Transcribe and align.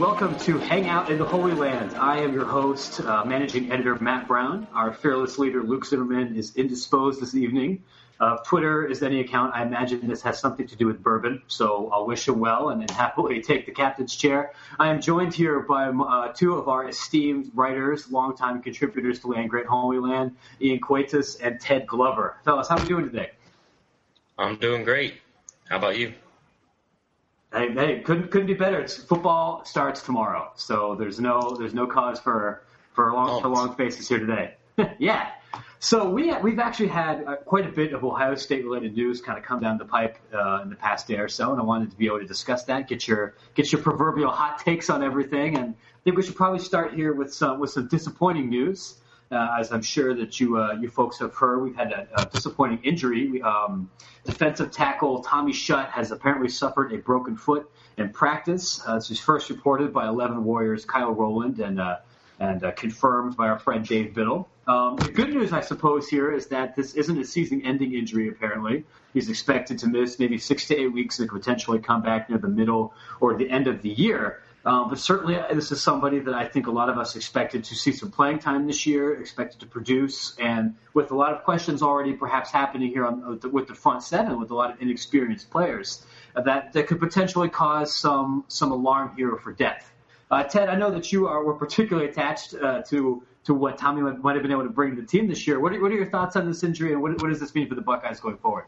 Welcome 0.00 0.38
to 0.38 0.56
Hang 0.56 0.88
Out 0.88 1.10
in 1.10 1.18
the 1.18 1.26
Holy 1.26 1.52
Land. 1.52 1.94
I 1.94 2.20
am 2.20 2.32
your 2.32 2.46
host, 2.46 3.02
uh, 3.02 3.22
managing 3.22 3.70
editor 3.70 3.96
Matt 3.96 4.26
Brown. 4.26 4.66
Our 4.72 4.94
fearless 4.94 5.36
leader 5.38 5.62
Luke 5.62 5.84
Zimmerman 5.84 6.36
is 6.36 6.56
indisposed 6.56 7.20
this 7.20 7.34
evening. 7.34 7.84
Uh, 8.18 8.38
Twitter 8.38 8.86
is 8.86 9.02
any 9.02 9.20
account. 9.20 9.54
I 9.54 9.62
imagine 9.62 10.08
this 10.08 10.22
has 10.22 10.38
something 10.38 10.66
to 10.68 10.74
do 10.74 10.86
with 10.86 11.02
bourbon, 11.02 11.42
so 11.48 11.90
I'll 11.92 12.06
wish 12.06 12.26
him 12.26 12.40
well 12.40 12.70
and 12.70 12.80
then 12.80 12.88
happily 12.96 13.42
take 13.42 13.66
the 13.66 13.72
captain's 13.72 14.16
chair. 14.16 14.54
I 14.78 14.88
am 14.88 15.02
joined 15.02 15.34
here 15.34 15.60
by 15.60 15.88
uh, 15.88 16.32
two 16.32 16.54
of 16.54 16.66
our 16.66 16.88
esteemed 16.88 17.50
writers, 17.54 18.10
longtime 18.10 18.62
contributors 18.62 19.20
to 19.20 19.26
Land 19.26 19.50
Grant 19.50 19.66
Holy 19.66 19.98
Land, 19.98 20.34
Ian 20.62 20.80
Coitus 20.80 21.34
and 21.36 21.60
Ted 21.60 21.86
Glover. 21.86 22.38
Fellas, 22.46 22.68
how 22.68 22.78
are 22.78 22.80
we 22.80 22.88
doing 22.88 23.04
today? 23.04 23.32
I'm 24.38 24.56
doing 24.56 24.82
great. 24.82 25.20
How 25.68 25.76
about 25.76 25.98
you? 25.98 26.14
Hey, 27.52 27.72
hey, 27.72 28.00
couldn't 28.00 28.30
couldn't 28.30 28.46
be 28.46 28.54
better. 28.54 28.78
It's, 28.78 28.96
football 28.96 29.64
starts 29.64 30.02
tomorrow, 30.02 30.52
so 30.54 30.94
there's 30.96 31.18
no 31.18 31.56
there's 31.58 31.74
no 31.74 31.86
cause 31.86 32.20
for 32.20 32.62
for 32.92 33.12
long 33.12 33.42
for 33.42 33.48
long 33.48 33.74
faces 33.74 34.08
here 34.08 34.20
today. 34.20 34.54
yeah. 34.98 35.30
So 35.80 36.08
we 36.08 36.32
we've 36.36 36.60
actually 36.60 36.88
had 36.88 37.24
uh, 37.26 37.36
quite 37.36 37.66
a 37.66 37.72
bit 37.72 37.92
of 37.92 38.04
Ohio 38.04 38.36
State 38.36 38.64
related 38.64 38.94
news 38.94 39.20
kind 39.20 39.36
of 39.36 39.44
come 39.44 39.60
down 39.60 39.78
the 39.78 39.84
pipe 39.84 40.16
uh, 40.32 40.60
in 40.62 40.70
the 40.70 40.76
past 40.76 41.08
day 41.08 41.16
or 41.16 41.28
so, 41.28 41.50
and 41.50 41.60
I 41.60 41.64
wanted 41.64 41.90
to 41.90 41.96
be 41.96 42.06
able 42.06 42.20
to 42.20 42.26
discuss 42.26 42.64
that, 42.64 42.86
get 42.86 43.08
your 43.08 43.34
get 43.54 43.72
your 43.72 43.82
proverbial 43.82 44.30
hot 44.30 44.60
takes 44.60 44.88
on 44.88 45.02
everything, 45.02 45.56
and 45.56 45.70
I 45.70 46.00
think 46.04 46.16
we 46.16 46.22
should 46.22 46.36
probably 46.36 46.60
start 46.60 46.94
here 46.94 47.14
with 47.14 47.34
some 47.34 47.58
with 47.58 47.70
some 47.70 47.88
disappointing 47.88 48.48
news. 48.48 48.99
Uh, 49.32 49.56
as 49.60 49.70
I'm 49.70 49.82
sure 49.82 50.12
that 50.12 50.40
you 50.40 50.58
uh, 50.58 50.72
you 50.80 50.88
folks 50.88 51.20
have 51.20 51.36
heard, 51.36 51.62
we've 51.62 51.76
had 51.76 51.92
a, 51.92 52.08
a 52.22 52.26
disappointing 52.26 52.80
injury. 52.82 53.28
We, 53.28 53.42
um, 53.42 53.88
defensive 54.24 54.72
tackle 54.72 55.22
Tommy 55.22 55.52
Schutt 55.52 55.88
has 55.90 56.10
apparently 56.10 56.48
suffered 56.48 56.92
a 56.92 56.98
broken 56.98 57.36
foot 57.36 57.70
in 57.96 58.10
practice. 58.10 58.82
Uh, 58.84 58.96
this 58.96 59.08
was 59.08 59.20
first 59.20 59.48
reported 59.48 59.92
by 59.92 60.08
11 60.08 60.42
Warriors 60.42 60.84
Kyle 60.84 61.12
Rowland 61.12 61.60
and 61.60 61.80
uh, 61.80 61.98
and 62.40 62.64
uh, 62.64 62.72
confirmed 62.72 63.36
by 63.36 63.46
our 63.46 63.60
friend 63.60 63.86
Dave 63.86 64.14
Biddle. 64.14 64.48
Um, 64.66 64.96
the 64.96 65.12
good 65.12 65.30
news, 65.30 65.52
I 65.52 65.60
suppose, 65.60 66.08
here 66.08 66.32
is 66.32 66.46
that 66.48 66.74
this 66.74 66.94
isn't 66.94 67.18
a 67.18 67.24
season-ending 67.24 67.94
injury. 67.94 68.28
Apparently, 68.28 68.84
he's 69.12 69.28
expected 69.28 69.78
to 69.80 69.86
miss 69.86 70.18
maybe 70.18 70.38
six 70.38 70.66
to 70.68 70.76
eight 70.76 70.92
weeks 70.92 71.20
and 71.20 71.28
potentially 71.28 71.78
come 71.78 72.02
back 72.02 72.30
near 72.30 72.38
the 72.38 72.48
middle 72.48 72.94
or 73.20 73.36
the 73.36 73.48
end 73.48 73.68
of 73.68 73.82
the 73.82 73.90
year. 73.90 74.42
Um, 74.64 74.90
but 74.90 74.98
certainly, 74.98 75.36
uh, 75.36 75.54
this 75.54 75.72
is 75.72 75.80
somebody 75.80 76.18
that 76.18 76.34
I 76.34 76.46
think 76.46 76.66
a 76.66 76.70
lot 76.70 76.90
of 76.90 76.98
us 76.98 77.16
expected 77.16 77.64
to 77.64 77.74
see 77.74 77.92
some 77.92 78.10
playing 78.10 78.40
time 78.40 78.66
this 78.66 78.86
year, 78.86 79.18
expected 79.18 79.60
to 79.60 79.66
produce, 79.66 80.36
and 80.38 80.74
with 80.92 81.10
a 81.12 81.16
lot 81.16 81.32
of 81.32 81.44
questions 81.44 81.82
already 81.82 82.12
perhaps 82.12 82.50
happening 82.50 82.90
here 82.90 83.06
on, 83.06 83.26
with, 83.26 83.40
the, 83.40 83.48
with 83.48 83.68
the 83.68 83.74
front 83.74 84.02
seven, 84.02 84.38
with 84.38 84.50
a 84.50 84.54
lot 84.54 84.70
of 84.70 84.82
inexperienced 84.82 85.50
players, 85.50 86.04
uh, 86.36 86.42
that 86.42 86.74
that 86.74 86.88
could 86.88 87.00
potentially 87.00 87.48
cause 87.48 87.94
some 87.94 88.44
some 88.48 88.70
alarm 88.70 89.16
here 89.16 89.34
for 89.36 89.52
depth. 89.52 89.90
Uh, 90.30 90.44
Ted, 90.44 90.68
I 90.68 90.76
know 90.76 90.90
that 90.90 91.10
you 91.10 91.26
are 91.26 91.42
were 91.42 91.54
particularly 91.54 92.10
attached 92.10 92.54
uh, 92.54 92.82
to 92.82 93.22
to 93.44 93.54
what 93.54 93.78
Tommy 93.78 94.02
might 94.02 94.34
have 94.34 94.42
been 94.42 94.52
able 94.52 94.64
to 94.64 94.68
bring 94.68 94.94
to 94.96 95.00
the 95.00 95.08
team 95.08 95.26
this 95.26 95.46
year. 95.46 95.58
What 95.58 95.72
are, 95.72 95.80
what 95.80 95.90
are 95.90 95.94
your 95.94 96.10
thoughts 96.10 96.36
on 96.36 96.46
this 96.46 96.62
injury, 96.62 96.92
and 96.92 97.00
what, 97.00 97.12
what 97.22 97.30
does 97.30 97.40
this 97.40 97.54
mean 97.54 97.66
for 97.66 97.74
the 97.74 97.80
Buckeyes 97.80 98.20
going 98.20 98.36
forward? 98.36 98.66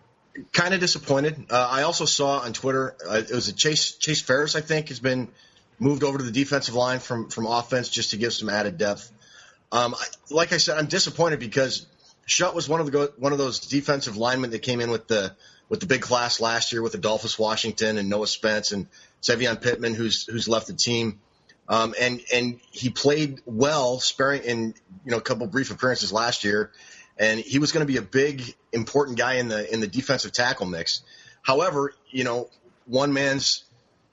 Kind 0.52 0.72
of 0.72 0.80
disappointed. 0.80 1.48
Uh, 1.50 1.68
I 1.70 1.82
also 1.82 2.06
saw 2.06 2.38
on 2.38 2.54
Twitter 2.54 2.96
uh, 3.06 3.16
it 3.16 3.30
was 3.30 3.48
a 3.48 3.52
Chase 3.52 3.92
Chase 3.96 4.22
Farris, 4.22 4.56
I 4.56 4.62
think, 4.62 4.88
has 4.88 4.98
been 4.98 5.28
moved 5.78 6.04
over 6.04 6.18
to 6.18 6.24
the 6.24 6.32
defensive 6.32 6.74
line 6.74 6.98
from 6.98 7.28
from 7.28 7.46
offense 7.46 7.88
just 7.88 8.10
to 8.10 8.16
give 8.16 8.32
some 8.32 8.48
added 8.48 8.78
depth. 8.78 9.10
Um, 9.70 9.94
I, 9.94 10.04
like 10.30 10.52
I 10.52 10.58
said, 10.58 10.78
I'm 10.78 10.86
disappointed 10.86 11.40
because 11.40 11.86
Schutt 12.26 12.54
was 12.54 12.68
one 12.68 12.80
of 12.80 12.90
the 12.90 13.12
one 13.16 13.32
of 13.32 13.38
those 13.38 13.60
defensive 13.60 14.16
linemen 14.16 14.50
that 14.50 14.60
came 14.60 14.80
in 14.80 14.90
with 14.90 15.08
the 15.08 15.34
with 15.68 15.80
the 15.80 15.86
big 15.86 16.02
class 16.02 16.40
last 16.40 16.72
year 16.72 16.82
with 16.82 16.94
Adolphus 16.94 17.38
Washington 17.38 17.96
and 17.96 18.08
Noah 18.08 18.26
Spence 18.26 18.72
and 18.72 18.86
Se'Von 19.22 19.60
Pittman, 19.60 19.94
who's 19.94 20.26
who's 20.26 20.48
left 20.48 20.66
the 20.66 20.74
team. 20.74 21.20
Um, 21.68 21.94
and 21.98 22.20
and 22.32 22.60
he 22.70 22.90
played 22.90 23.40
well, 23.46 23.98
sparing 23.98 24.42
in 24.42 24.74
you 25.04 25.10
know 25.10 25.16
a 25.16 25.22
couple 25.22 25.46
brief 25.46 25.70
appearances 25.70 26.12
last 26.12 26.44
year, 26.44 26.70
and 27.16 27.40
he 27.40 27.58
was 27.58 27.72
going 27.72 27.86
to 27.86 27.90
be 27.90 27.98
a 27.98 28.02
big 28.02 28.54
important 28.72 29.16
guy 29.16 29.34
in 29.34 29.48
the 29.48 29.72
in 29.72 29.80
the 29.80 29.86
defensive 29.86 30.32
tackle 30.32 30.66
mix. 30.66 31.02
However, 31.40 31.94
you 32.10 32.24
know 32.24 32.50
one 32.84 33.12
man's 33.12 33.64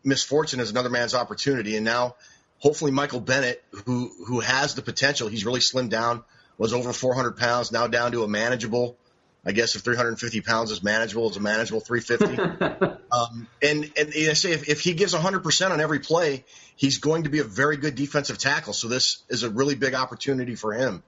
misfortune 0.09 0.59
is 0.59 0.69
another 0.69 0.89
man's 0.89 1.15
opportunity, 1.15 1.75
and 1.75 1.85
now 1.85 2.15
hopefully 2.59 2.91
Michael 2.91 3.21
Bennett, 3.21 3.63
who 3.85 4.11
who 4.27 4.41
has 4.41 4.75
the 4.75 4.81
potential, 4.81 5.27
he's 5.27 5.45
really 5.45 5.61
slimmed 5.61 5.89
down, 5.89 6.23
was 6.57 6.73
over 6.73 6.91
400 6.93 7.37
pounds, 7.37 7.71
now 7.71 7.87
down 7.87 8.11
to 8.11 8.23
a 8.23 8.27
manageable. 8.27 8.97
I 9.45 9.53
guess 9.53 9.75
if 9.75 9.83
350 9.83 10.41
pounds 10.41 10.69
is 10.69 10.83
manageable, 10.83 11.27
it's 11.27 11.37
a 11.37 11.39
manageable 11.39 11.79
350. 11.79 12.97
um, 13.11 13.47
and 13.61 13.89
and 13.97 14.09
I 14.09 14.33
say 14.33 14.51
if, 14.51 14.67
if 14.67 14.81
he 14.81 14.93
gives 14.93 15.13
100% 15.13 15.71
on 15.71 15.79
every 15.79 15.99
play, 15.99 16.43
he's 16.75 16.97
going 16.97 17.23
to 17.23 17.29
be 17.29 17.39
a 17.39 17.45
very 17.45 17.77
good 17.77 17.95
defensive 17.95 18.37
tackle. 18.37 18.73
So 18.73 18.89
this 18.89 19.23
is 19.29 19.43
a 19.43 19.49
really 19.49 19.75
big 19.75 19.95
opportunity 19.95 20.55
for 20.55 20.73
him. 20.73 21.03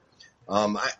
Um, 0.48 0.78
I, 0.78 0.90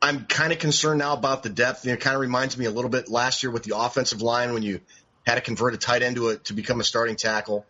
I'm 0.00 0.26
kind 0.26 0.52
of 0.52 0.60
concerned 0.60 1.00
now 1.00 1.14
about 1.14 1.42
the 1.42 1.48
depth. 1.48 1.84
It 1.84 2.00
kind 2.00 2.14
of 2.14 2.20
reminds 2.20 2.56
me 2.56 2.66
a 2.66 2.70
little 2.70 2.90
bit 2.90 3.08
last 3.08 3.42
year 3.42 3.50
with 3.50 3.64
the 3.64 3.76
offensive 3.76 4.22
line 4.22 4.54
when 4.54 4.62
you 4.62 4.80
had 5.28 5.34
to 5.34 5.40
convert 5.42 5.74
a 5.74 5.76
tight 5.76 6.02
end 6.02 6.16
to 6.16 6.30
a, 6.30 6.36
to 6.36 6.54
become 6.54 6.80
a 6.80 6.84
starting 6.84 7.16
tackle. 7.16 7.66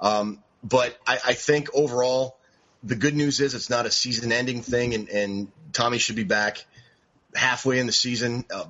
Um, 0.00 0.42
but 0.64 0.98
I, 1.06 1.18
I 1.26 1.34
think 1.34 1.68
overall, 1.74 2.38
the 2.82 2.96
good 2.96 3.14
news 3.14 3.38
is 3.40 3.54
it's 3.54 3.68
not 3.68 3.84
a 3.84 3.90
season-ending 3.90 4.62
thing, 4.62 4.94
and, 4.94 5.08
and 5.10 5.52
Tommy 5.72 5.98
should 5.98 6.16
be 6.16 6.24
back 6.24 6.64
halfway 7.34 7.78
in 7.78 7.86
the 7.86 7.92
season 7.92 8.44
uh, 8.52 8.64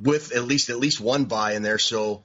with 0.00 0.36
at 0.36 0.44
least 0.44 0.68
at 0.68 0.78
least 0.78 1.00
one 1.00 1.24
bye 1.24 1.54
in 1.54 1.62
there. 1.62 1.78
So 1.78 2.22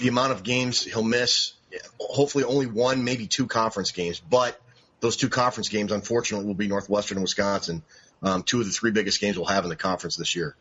the 0.00 0.08
amount 0.08 0.32
of 0.32 0.42
games 0.42 0.82
he'll 0.82 1.02
miss, 1.04 1.52
hopefully 2.00 2.44
only 2.44 2.66
one, 2.66 3.04
maybe 3.04 3.26
two 3.26 3.46
conference 3.46 3.92
games. 3.92 4.18
But 4.18 4.58
those 5.00 5.16
two 5.16 5.28
conference 5.28 5.68
games, 5.68 5.92
unfortunately, 5.92 6.46
will 6.46 6.54
be 6.54 6.68
Northwestern 6.68 7.18
and 7.18 7.22
Wisconsin, 7.22 7.82
um, 8.22 8.42
two 8.42 8.60
of 8.60 8.66
the 8.66 8.72
three 8.72 8.92
biggest 8.92 9.20
games 9.20 9.36
we'll 9.36 9.46
have 9.46 9.64
in 9.64 9.70
the 9.70 9.76
conference 9.76 10.16
this 10.16 10.34
year. 10.34 10.56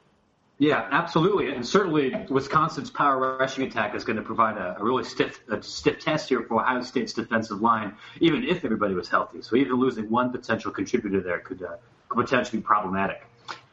Yeah, 0.62 0.88
absolutely, 0.92 1.52
and 1.52 1.66
certainly 1.66 2.16
Wisconsin's 2.30 2.92
power 2.92 3.36
rushing 3.40 3.64
attack 3.64 3.96
is 3.96 4.04
going 4.04 4.18
to 4.18 4.22
provide 4.22 4.58
a, 4.58 4.78
a 4.80 4.84
really 4.84 5.04
stiff, 5.04 5.42
a 5.50 5.60
stiff 5.64 5.98
test 5.98 6.30
here 6.30 6.44
for 6.44 6.62
Ohio 6.62 6.84
State's 6.84 7.14
defensive 7.14 7.62
line, 7.62 7.96
even 8.20 8.44
if 8.44 8.64
everybody 8.64 8.94
was 8.94 9.10
healthy. 9.10 9.42
So 9.42 9.56
even 9.56 9.80
losing 9.80 10.08
one 10.12 10.32
potential 10.32 10.70
contributor 10.70 11.20
there 11.20 11.40
could, 11.40 11.64
uh, 11.64 11.78
could 12.10 12.26
potentially 12.28 12.60
be 12.60 12.64
problematic. 12.64 13.24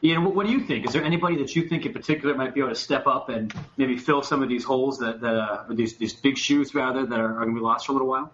Ian, 0.03 0.23
what, 0.23 0.33
what, 0.33 0.47
do 0.47 0.51
you 0.51 0.61
think? 0.61 0.87
Is 0.87 0.93
there 0.93 1.03
anybody 1.03 1.35
that 1.35 1.55
you 1.55 1.69
think 1.69 1.85
in 1.85 1.93
particular 1.93 2.33
might 2.33 2.55
be 2.55 2.61
able 2.61 2.71
to 2.71 2.75
step 2.75 3.05
up 3.05 3.29
and 3.29 3.53
maybe 3.77 3.95
fill 3.95 4.23
some 4.23 4.41
of 4.41 4.49
these 4.49 4.63
holes 4.63 4.97
that, 4.97 5.21
that 5.21 5.35
uh, 5.35 5.65
these 5.69 5.95
these 5.97 6.13
big 6.13 6.39
shoes 6.39 6.73
rather 6.73 7.05
that 7.05 7.19
are, 7.19 7.33
are 7.33 7.43
going 7.45 7.49
to 7.49 7.53
be 7.53 7.61
lost 7.61 7.85
for 7.85 7.91
a 7.91 7.93
little 7.93 8.07
while? 8.07 8.31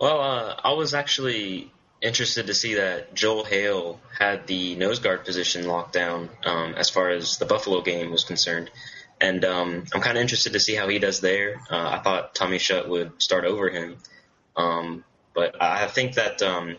Well, 0.00 0.20
uh, 0.20 0.56
I 0.64 0.72
was 0.72 0.94
actually 0.94 1.70
interested 2.02 2.48
to 2.48 2.54
see 2.54 2.74
that 2.74 3.14
Joel 3.14 3.44
Hale 3.44 4.00
had 4.18 4.46
the 4.46 4.74
nose 4.76 4.98
guard 4.98 5.24
position 5.24 5.66
locked 5.66 5.92
down 5.92 6.28
um, 6.44 6.74
as 6.74 6.90
far 6.90 7.10
as 7.10 7.38
the 7.38 7.46
Buffalo 7.46 7.80
game 7.80 8.10
was 8.10 8.24
concerned. 8.24 8.70
And 9.20 9.44
um, 9.44 9.84
I'm 9.94 10.00
kind 10.00 10.16
of 10.16 10.20
interested 10.20 10.54
to 10.54 10.60
see 10.60 10.74
how 10.74 10.88
he 10.88 10.98
does 10.98 11.20
there. 11.20 11.60
Uh, 11.70 11.90
I 11.90 11.98
thought 12.02 12.34
Tommy 12.34 12.58
Schutt 12.58 12.88
would 12.88 13.22
start 13.22 13.44
over 13.44 13.70
him. 13.70 13.96
Um, 14.56 15.04
but 15.32 15.62
I 15.62 15.86
think 15.86 16.14
that 16.14 16.42
um, 16.42 16.76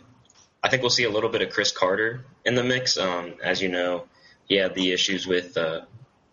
I 0.62 0.70
think 0.70 0.84
we'll 0.84 0.90
see 0.90 1.06
a 1.06 1.10
little 1.10 1.30
bit 1.30 1.42
of 1.42 1.52
Chris 1.52 1.72
Carter 1.72 2.26
in 2.46 2.56
the 2.56 2.64
mix. 2.64 2.98
Um, 2.98 3.36
as 3.42 3.62
you 3.62 3.70
know, 3.70 4.06
he 4.46 4.56
had 4.56 4.76
the 4.76 4.92
issues 4.92 5.26
with 5.26 5.58
uh, 5.58 5.82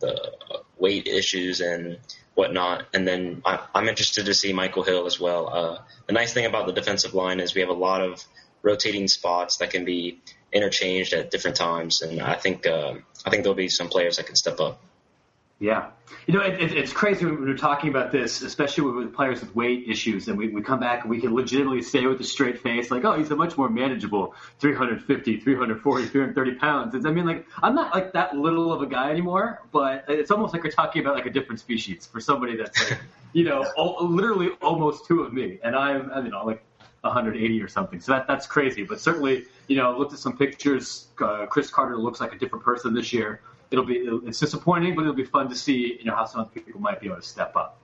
the 0.01 0.33
weight 0.78 1.07
issues 1.07 1.61
and 1.61 1.99
whatnot. 2.34 2.87
And 2.93 3.07
then 3.07 3.43
I, 3.45 3.61
am 3.75 3.89
interested 3.89 4.27
to 4.27 4.34
see 4.34 4.53
Michael 4.53 4.83
Hill 4.83 5.07
as 5.07 5.21
well. 5.21 5.49
Uh, 5.49 5.78
the 6.07 6.12
nice 6.12 6.33
thing 6.33 6.47
about 6.47 6.67
the 6.67 6.72
defensive 6.72 7.15
line 7.15 7.39
is 7.39 7.54
we 7.54 7.60
have 7.60 7.71
a 7.71 7.75
lot 7.75 8.01
of 8.01 8.25
rotating 8.62 9.09
spots 9.09 9.59
that 9.59 9.71
can 9.71 9.84
be 9.84 10.21
interchanged 10.53 11.12
at 11.12 11.30
different 11.30 11.57
times, 11.57 12.03
and 12.03 12.21
I 12.21 12.34
think 12.34 12.66
uh, 12.66 12.95
I 13.24 13.30
think 13.30 13.42
there'll 13.42 13.54
be 13.54 13.68
some 13.68 13.89
players 13.89 14.16
that 14.16 14.27
can 14.27 14.36
step 14.36 14.60
up. 14.60 14.80
Yeah, 15.59 15.91
you 16.27 16.34
know, 16.34 16.41
it, 16.41 16.60
it, 16.60 16.72
it's 16.72 16.92
crazy 16.92 17.27
when 17.27 17.41
we're 17.41 17.57
talking 17.57 17.91
about 17.91 18.12
this, 18.12 18.41
especially 18.41 18.84
with, 18.84 18.95
with 18.95 19.15
players 19.15 19.41
with 19.41 19.54
weight 19.54 19.89
issues, 19.89 20.28
and 20.28 20.39
we, 20.39 20.48
we 20.48 20.62
come 20.62 20.80
back 20.80 21.03
and 21.03 21.10
we 21.10 21.21
can 21.21 21.34
legitimately 21.34 21.83
say 21.83 22.07
with 22.07 22.21
a 22.21 22.24
straight 22.24 22.60
face, 22.60 22.91
like, 22.91 23.04
oh, 23.04 23.12
he's 23.12 23.30
a 23.30 23.36
much 23.36 23.59
more 23.59 23.68
manageable 23.68 24.34
350, 24.60 25.41
340, 25.41 26.06
330 26.06 26.54
pounds. 26.54 26.95
It's, 26.95 27.04
I 27.04 27.10
mean, 27.10 27.27
like, 27.27 27.47
I'm 27.63 27.74
not 27.74 27.95
like 27.95 28.13
that 28.13 28.34
little 28.34 28.72
of 28.72 28.80
a 28.80 28.86
guy 28.86 29.10
anymore, 29.10 29.60
but 29.72 30.04
it's 30.09 30.30
almost 30.30 30.54
like 30.54 30.65
we're 30.65 30.71
talking 30.71 31.03
about 31.03 31.15
like 31.15 31.27
a 31.27 31.30
different 31.30 31.60
species 31.60 32.06
for 32.06 32.21
somebody 32.21 32.56
that's 32.56 32.91
like, 32.91 33.01
you 33.33 33.45
know, 33.45 33.65
all, 33.77 34.09
literally 34.09 34.51
almost 34.63 35.06
two 35.06 35.22
of 35.22 35.33
me, 35.33 35.59
and 35.63 35.77
I'm, 35.77 36.10
you 36.24 36.30
know, 36.30 36.45
like 36.45 36.63
180 37.03 37.63
or 37.63 37.69
something. 37.69 38.01
So 38.01 38.13
that 38.13 38.27
that's 38.27 38.47
crazy. 38.47 38.83
But 38.83 39.01
certainly, 39.01 39.45
you 39.69 39.77
know, 39.77 39.97
looked 39.97 40.13
at 40.13 40.19
some 40.19 40.37
pictures. 40.37 41.09
Uh, 41.21 41.47
Chris 41.47 41.71
Carter 41.71 41.97
looks 41.97 42.21
like 42.21 42.35
a 42.35 42.39
different 42.39 42.65
person 42.65 42.95
this 42.95 43.13
year. 43.13 43.41
It'll 43.71 43.85
be 43.85 43.97
it's 44.27 44.41
disappointing, 44.41 44.95
but 44.95 45.03
it'll 45.03 45.15
be 45.15 45.25
fun 45.25 45.49
to 45.49 45.55
see 45.55 45.97
you 45.99 46.05
know 46.05 46.15
how 46.15 46.25
some 46.25 46.47
people 46.47 46.81
might 46.81 47.01
be 47.01 47.07
able 47.07 47.17
to 47.17 47.23
step 47.23 47.57
up. 47.57 47.79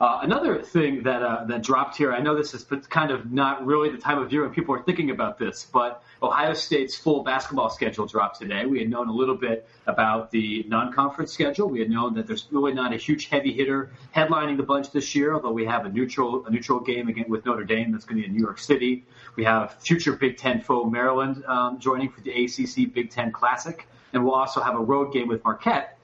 Uh, 0.00 0.20
another 0.22 0.62
thing 0.62 1.02
that 1.02 1.22
uh, 1.22 1.44
that 1.44 1.62
dropped 1.62 1.94
here, 1.94 2.10
I 2.10 2.20
know 2.20 2.34
this 2.34 2.54
is 2.54 2.64
kind 2.88 3.10
of 3.10 3.30
not 3.30 3.66
really 3.66 3.90
the 3.90 3.98
time 3.98 4.16
of 4.16 4.32
year 4.32 4.40
when 4.40 4.50
people 4.50 4.74
are 4.74 4.82
thinking 4.82 5.10
about 5.10 5.38
this, 5.38 5.68
but 5.70 6.02
Ohio 6.22 6.54
State's 6.54 6.96
full 6.96 7.22
basketball 7.22 7.68
schedule 7.68 8.06
dropped 8.06 8.38
today. 8.38 8.64
We 8.64 8.78
had 8.78 8.88
known 8.88 9.08
a 9.08 9.12
little 9.12 9.34
bit 9.34 9.68
about 9.86 10.30
the 10.30 10.64
non-conference 10.68 11.32
schedule. 11.32 11.68
We 11.68 11.80
had 11.80 11.90
known 11.90 12.14
that 12.14 12.26
there's 12.26 12.46
really 12.50 12.72
not 12.72 12.94
a 12.94 12.96
huge 12.96 13.26
heavy 13.26 13.52
hitter 13.52 13.90
headlining 14.16 14.56
the 14.56 14.62
bunch 14.62 14.90
this 14.90 15.14
year, 15.14 15.34
although 15.34 15.52
we 15.52 15.66
have 15.66 15.84
a 15.84 15.90
neutral 15.90 16.46
a 16.46 16.50
neutral 16.50 16.80
game 16.80 17.08
again 17.08 17.26
with 17.28 17.44
Notre 17.44 17.64
Dame 17.64 17.92
that's 17.92 18.06
going 18.06 18.16
to 18.16 18.22
be 18.22 18.26
in 18.26 18.34
New 18.34 18.42
York 18.42 18.58
City. 18.58 19.04
We 19.36 19.44
have 19.44 19.74
future 19.80 20.14
Big 20.14 20.38
Ten 20.38 20.62
foe 20.62 20.84
Maryland 20.84 21.44
um, 21.44 21.78
joining 21.78 22.10
for 22.10 22.22
the 22.22 22.30
ACC 22.30 22.90
Big 22.94 23.10
Ten 23.10 23.32
Classic, 23.32 23.86
and 24.14 24.24
we'll 24.24 24.34
also 24.34 24.62
have 24.62 24.76
a 24.76 24.82
road 24.82 25.12
game 25.12 25.28
with 25.28 25.44
Marquette. 25.44 25.98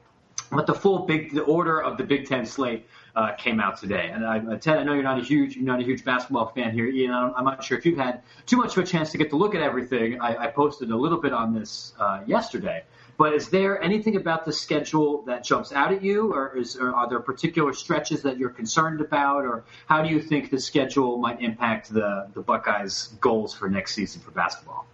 But 0.53 0.67
the 0.67 0.75
full 0.75 1.07
big 1.07 1.33
the 1.33 1.43
order 1.43 1.83
of 1.83 1.97
the 1.97 2.05
Big 2.05 2.29
Ten 2.29 2.45
slate 2.45 2.87
uh, 3.17 3.33
came 3.33 3.59
out 3.61 3.79
today. 3.79 4.11
And 4.13 4.25
I, 4.25 4.57
Ted, 4.57 4.77
I 4.77 4.85
know 4.85 4.93
you're 4.93 5.03
not 5.03 5.19
a 5.19 5.25
huge 5.25 5.57
you're 5.57 5.65
not 5.65 5.81
a 5.81 5.85
huge 5.85 6.05
basketball 6.05 6.49
fan 6.55 6.73
here, 6.73 6.87
Ian. 6.87 7.13
I'm 7.13 7.45
not 7.45 7.65
sure 7.65 7.79
if 7.79 7.87
you've 7.87 7.99
had 7.99 8.21
too 8.45 8.59
much 8.59 8.77
of 8.77 8.85
a 8.85 8.87
chance 8.87 9.11
to 9.13 9.19
get 9.19 9.31
to 9.31 9.37
look 9.37 9.55
at 9.55 9.63
everything. 9.63 10.21
I, 10.21 10.45
I 10.45 10.47
posted 10.49 10.91
a 10.91 10.97
little 10.97 11.21
bit 11.21 11.33
on 11.33 11.55
this 11.55 11.95
uh, 11.99 12.21
yesterday. 12.27 12.85
But 13.19 13.33
is 13.33 13.49
there 13.49 13.83
anything 13.83 14.17
about 14.17 14.45
the 14.45 14.53
schedule 14.53 15.23
that 15.23 15.43
jumps 15.43 15.73
out 15.73 15.91
at 15.91 16.05
you, 16.05 16.35
or, 16.35 16.55
is, 16.55 16.77
or 16.77 16.95
are 16.95 17.09
there 17.09 17.19
particular 17.19 17.73
stretches 17.73 18.25
that 18.25 18.37
you're 18.37 18.51
concerned 18.51 19.01
about, 19.01 19.47
or 19.47 19.65
how 19.87 20.03
do 20.03 20.11
you 20.11 20.21
think 20.21 20.51
the 20.51 20.61
schedule 20.61 21.17
might 21.17 21.41
impact 21.41 21.91
the 21.91 22.29
the 22.35 22.43
Buckeyes' 22.43 23.15
goals 23.19 23.55
for 23.55 23.71
next 23.71 23.95
season 23.95 24.21
for 24.21 24.33
basketball? 24.33 24.87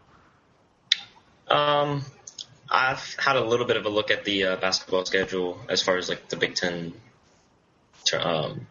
Um, 1.48 2.04
I've 2.70 3.16
had 3.18 3.34
a 3.34 3.44
little 3.44 3.66
bit 3.66 3.76
of 3.76 3.86
a 3.86 3.88
look 3.88 4.12
at 4.12 4.24
the 4.24 4.44
uh, 4.44 4.56
basketball 4.56 5.04
schedule 5.04 5.58
as 5.68 5.82
far 5.82 5.96
as 5.96 6.08
like 6.08 6.28
the 6.28 6.36
Big 6.36 6.54
Ten 6.54 6.94
um, 8.14 8.66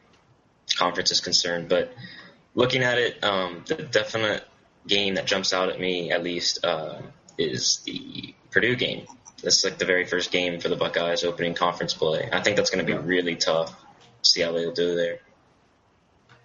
conference 0.78 1.12
is 1.12 1.20
concerned. 1.20 1.70
But 1.70 1.94
looking 2.56 2.84
at 2.84 2.98
it, 2.98 3.24
um, 3.24 3.64
the 3.68 3.76
definite 3.76 4.44
game 4.88 5.16
that 5.16 5.26
jumps 5.26 5.54
out 5.54 5.70
at 5.70 5.80
me, 5.80 6.12
at 6.12 6.24
least, 6.24 6.66
uh, 6.66 7.02
is 7.38 7.82
the 7.86 8.34
Purdue 8.52 8.76
game. 8.76 9.06
This 9.42 9.60
is 9.60 9.66
like 9.66 9.78
the 9.78 9.86
very 9.86 10.06
first 10.06 10.32
game 10.32 10.60
for 10.60 10.70
the 10.70 10.76
Buckeyes 10.76 11.24
opening 11.24 11.56
conference 11.56 11.94
play. 11.94 12.30
I 12.32 12.42
think 12.42 12.58
that's 12.58 12.70
going 12.70 12.86
to 12.86 12.92
be 12.92 12.98
really 12.98 13.36
tough. 13.36 13.76
See 14.22 14.42
how 14.42 14.52
they'll 14.52 14.72
do 14.72 14.96
there. 14.96 15.20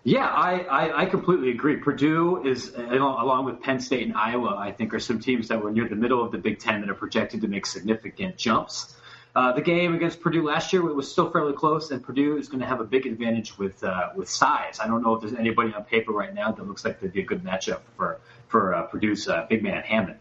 Yeah, 0.02 0.24
I, 0.24 0.60
I, 0.60 1.02
I, 1.02 1.06
completely 1.06 1.50
agree. 1.50 1.78
Purdue 1.78 2.46
is, 2.46 2.72
along 2.76 3.44
with 3.44 3.60
Penn 3.60 3.80
State 3.80 4.06
and 4.06 4.14
Iowa, 4.14 4.54
I 4.56 4.70
think 4.70 4.94
are 4.94 5.00
some 5.00 5.18
teams 5.18 5.48
that 5.48 5.60
were 5.60 5.72
near 5.72 5.88
the 5.88 5.96
middle 5.96 6.24
of 6.24 6.30
the 6.30 6.38
Big 6.38 6.60
Ten 6.60 6.80
that 6.82 6.88
are 6.88 6.94
projected 6.94 7.40
to 7.40 7.48
make 7.48 7.66
significant 7.66 8.36
jumps. 8.36 8.96
Uh, 9.36 9.52
the 9.52 9.60
game 9.60 9.94
against 9.94 10.22
Purdue 10.22 10.42
last 10.42 10.72
year 10.72 10.82
was 10.82 11.12
still 11.12 11.30
fairly 11.30 11.52
close, 11.52 11.90
and 11.90 12.02
Purdue 12.02 12.38
is 12.38 12.48
going 12.48 12.60
to 12.60 12.66
have 12.66 12.80
a 12.80 12.84
big 12.84 13.04
advantage 13.04 13.58
with 13.58 13.84
uh, 13.84 14.08
with 14.16 14.30
size. 14.30 14.80
I 14.80 14.86
don't 14.86 15.02
know 15.02 15.12
if 15.12 15.20
there's 15.20 15.34
anybody 15.34 15.74
on 15.74 15.84
paper 15.84 16.10
right 16.10 16.32
now 16.32 16.52
that 16.52 16.66
looks 16.66 16.86
like 16.86 17.00
they'd 17.00 17.12
be 17.12 17.20
a 17.20 17.24
good 17.26 17.44
matchup 17.44 17.80
for 17.98 18.18
for 18.48 18.74
uh, 18.74 18.84
Purdue's 18.84 19.28
uh, 19.28 19.44
big 19.46 19.62
man 19.62 19.82
Hammons. 19.82 20.20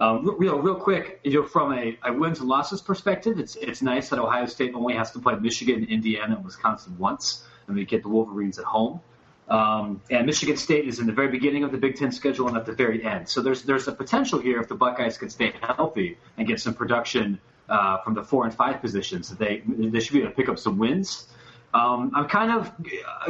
Um, 0.00 0.36
real, 0.36 0.58
real 0.58 0.74
quick, 0.74 1.20
you 1.22 1.34
know, 1.34 1.42
from 1.44 1.72
a, 1.72 1.96
a 2.02 2.12
wins 2.12 2.40
and 2.40 2.48
losses 2.48 2.82
perspective, 2.82 3.38
it's 3.38 3.54
it's 3.54 3.82
nice 3.82 4.08
that 4.08 4.18
Ohio 4.18 4.46
State 4.46 4.74
only 4.74 4.94
has 4.94 5.12
to 5.12 5.20
play 5.20 5.36
Michigan, 5.36 5.86
Indiana, 5.88 6.34
and 6.34 6.44
Wisconsin 6.44 6.98
once, 6.98 7.46
and 7.68 7.76
we 7.76 7.84
get 7.84 8.02
the 8.02 8.08
Wolverines 8.08 8.58
at 8.58 8.64
home. 8.64 9.00
Um, 9.48 10.00
and 10.10 10.26
Michigan 10.26 10.56
State 10.56 10.88
is 10.88 10.98
in 10.98 11.06
the 11.06 11.12
very 11.12 11.28
beginning 11.28 11.62
of 11.62 11.70
the 11.70 11.78
Big 11.78 11.96
Ten 11.96 12.10
schedule 12.10 12.48
and 12.48 12.56
at 12.56 12.66
the 12.66 12.72
very 12.72 13.04
end. 13.04 13.28
So 13.28 13.40
there's 13.40 13.62
there's 13.62 13.86
a 13.86 13.92
potential 13.92 14.40
here 14.40 14.60
if 14.60 14.68
the 14.68 14.74
Buckeyes 14.74 15.18
could 15.18 15.30
stay 15.30 15.52
healthy 15.60 16.18
and 16.36 16.48
get 16.48 16.60
some 16.60 16.74
production 16.74 17.38
uh, 17.68 17.98
from 17.98 18.14
the 18.14 18.24
four 18.24 18.44
and 18.44 18.52
five 18.52 18.80
positions. 18.80 19.28
That 19.28 19.38
they 19.38 19.62
they 19.66 20.00
should 20.00 20.14
be 20.14 20.20
able 20.20 20.30
to 20.30 20.36
pick 20.36 20.48
up 20.48 20.58
some 20.58 20.78
wins. 20.78 21.28
Um, 21.74 22.10
I'm 22.14 22.26
kind 22.26 22.50
of 22.52 22.72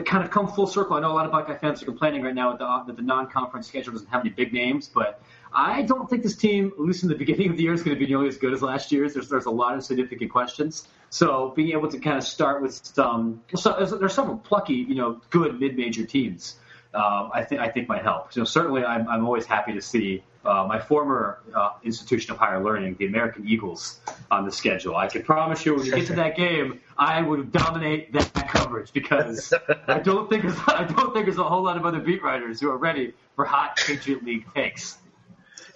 kind 0.04 0.24
of 0.24 0.30
come 0.30 0.46
full 0.48 0.66
circle. 0.66 0.96
I 0.96 1.00
know 1.00 1.12
a 1.12 1.16
lot 1.16 1.26
of 1.26 1.32
Buckeye 1.32 1.56
fans 1.56 1.82
are 1.82 1.86
complaining 1.86 2.22
right 2.22 2.34
now 2.34 2.52
that 2.52 2.58
the, 2.60 2.84
that 2.86 2.96
the 2.96 3.02
non-conference 3.02 3.66
schedule 3.66 3.92
doesn't 3.92 4.08
have 4.08 4.20
any 4.20 4.30
big 4.30 4.52
names, 4.52 4.88
but 4.88 5.20
I 5.56 5.82
don't 5.82 6.08
think 6.08 6.22
this 6.22 6.36
team, 6.36 6.70
at 6.78 6.80
least 6.80 7.02
in 7.02 7.08
the 7.08 7.14
beginning 7.14 7.50
of 7.50 7.56
the 7.56 7.62
year, 7.62 7.72
is 7.72 7.82
going 7.82 7.96
to 7.96 7.98
be 7.98 8.06
nearly 8.06 8.28
as 8.28 8.36
good 8.36 8.52
as 8.52 8.60
last 8.60 8.92
year's. 8.92 9.14
There's 9.14 9.30
there's 9.30 9.46
a 9.46 9.50
lot 9.50 9.74
of 9.74 9.82
significant 9.82 10.30
questions. 10.30 10.86
So 11.08 11.54
being 11.56 11.72
able 11.72 11.88
to 11.88 11.98
kind 11.98 12.18
of 12.18 12.24
start 12.24 12.60
with 12.60 12.74
some, 12.74 13.42
so 13.54 13.72
there's 13.98 14.12
several 14.12 14.36
plucky, 14.36 14.74
you 14.74 14.94
know, 14.94 15.20
good 15.30 15.58
mid-major 15.58 16.04
teams. 16.04 16.56
Um, 16.92 17.30
I 17.32 17.42
think 17.42 17.62
I 17.62 17.68
think 17.70 17.88
might 17.88 18.02
help. 18.02 18.34
So 18.34 18.44
certainly, 18.44 18.84
I'm 18.84 19.08
I'm 19.08 19.24
always 19.24 19.46
happy 19.46 19.72
to 19.72 19.80
see 19.80 20.22
uh, 20.44 20.66
my 20.68 20.78
former 20.78 21.40
uh, 21.54 21.70
institution 21.82 22.32
of 22.32 22.38
higher 22.38 22.62
learning, 22.62 22.96
the 22.98 23.06
American 23.06 23.48
Eagles, 23.48 24.00
on 24.30 24.44
the 24.44 24.52
schedule. 24.52 24.94
I 24.94 25.06
can 25.06 25.22
promise 25.22 25.64
you, 25.64 25.74
when 25.74 25.86
you 25.86 25.94
get 25.94 26.06
to 26.08 26.14
that 26.16 26.36
game, 26.36 26.80
I 26.98 27.22
would 27.22 27.50
dominate 27.50 28.12
that 28.12 28.48
coverage 28.48 28.92
because 28.92 29.54
I 29.88 30.00
don't 30.00 30.28
think 30.28 30.42
there's, 30.42 30.58
I 30.66 30.84
don't 30.84 31.14
think 31.14 31.24
there's 31.24 31.38
a 31.38 31.44
whole 31.44 31.62
lot 31.62 31.78
of 31.78 31.86
other 31.86 32.00
beat 32.00 32.22
writers 32.22 32.60
who 32.60 32.70
are 32.70 32.78
ready 32.78 33.14
for 33.34 33.46
hot 33.46 33.76
Patriot 33.76 34.22
League 34.22 34.44
takes. 34.54 34.98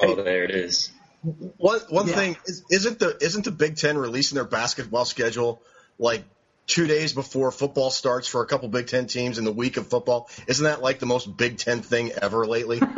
Oh, 0.03 0.15
there 0.23 0.45
it 0.45 0.51
is. 0.51 0.91
One 1.23 1.81
one 1.91 2.09
yeah. 2.09 2.15
thing 2.15 2.37
is, 2.47 2.65
isn't 2.71 2.99
the 2.99 3.17
isn't 3.21 3.45
the 3.45 3.51
Big 3.51 3.77
Ten 3.77 3.99
releasing 3.99 4.37
their 4.37 4.45
basketball 4.45 5.05
schedule 5.05 5.61
like 5.99 6.25
two 6.67 6.87
days 6.87 7.13
before 7.13 7.51
football 7.51 7.91
starts 7.91 8.27
for 8.27 8.43
a 8.43 8.47
couple 8.47 8.69
Big 8.69 8.87
Ten 8.87 9.07
teams 9.07 9.39
in 9.39 9.45
the 9.45 9.53
week 9.53 9.77
of 9.77 9.89
football? 9.89 10.31
Isn't 10.47 10.65
that 10.65 10.81
like 10.81 10.99
the 10.99 11.07
most 11.07 11.37
Big 11.37 11.59
Ten 11.59 11.83
thing 11.83 12.13
ever 12.13 12.47
lately? 12.47 12.79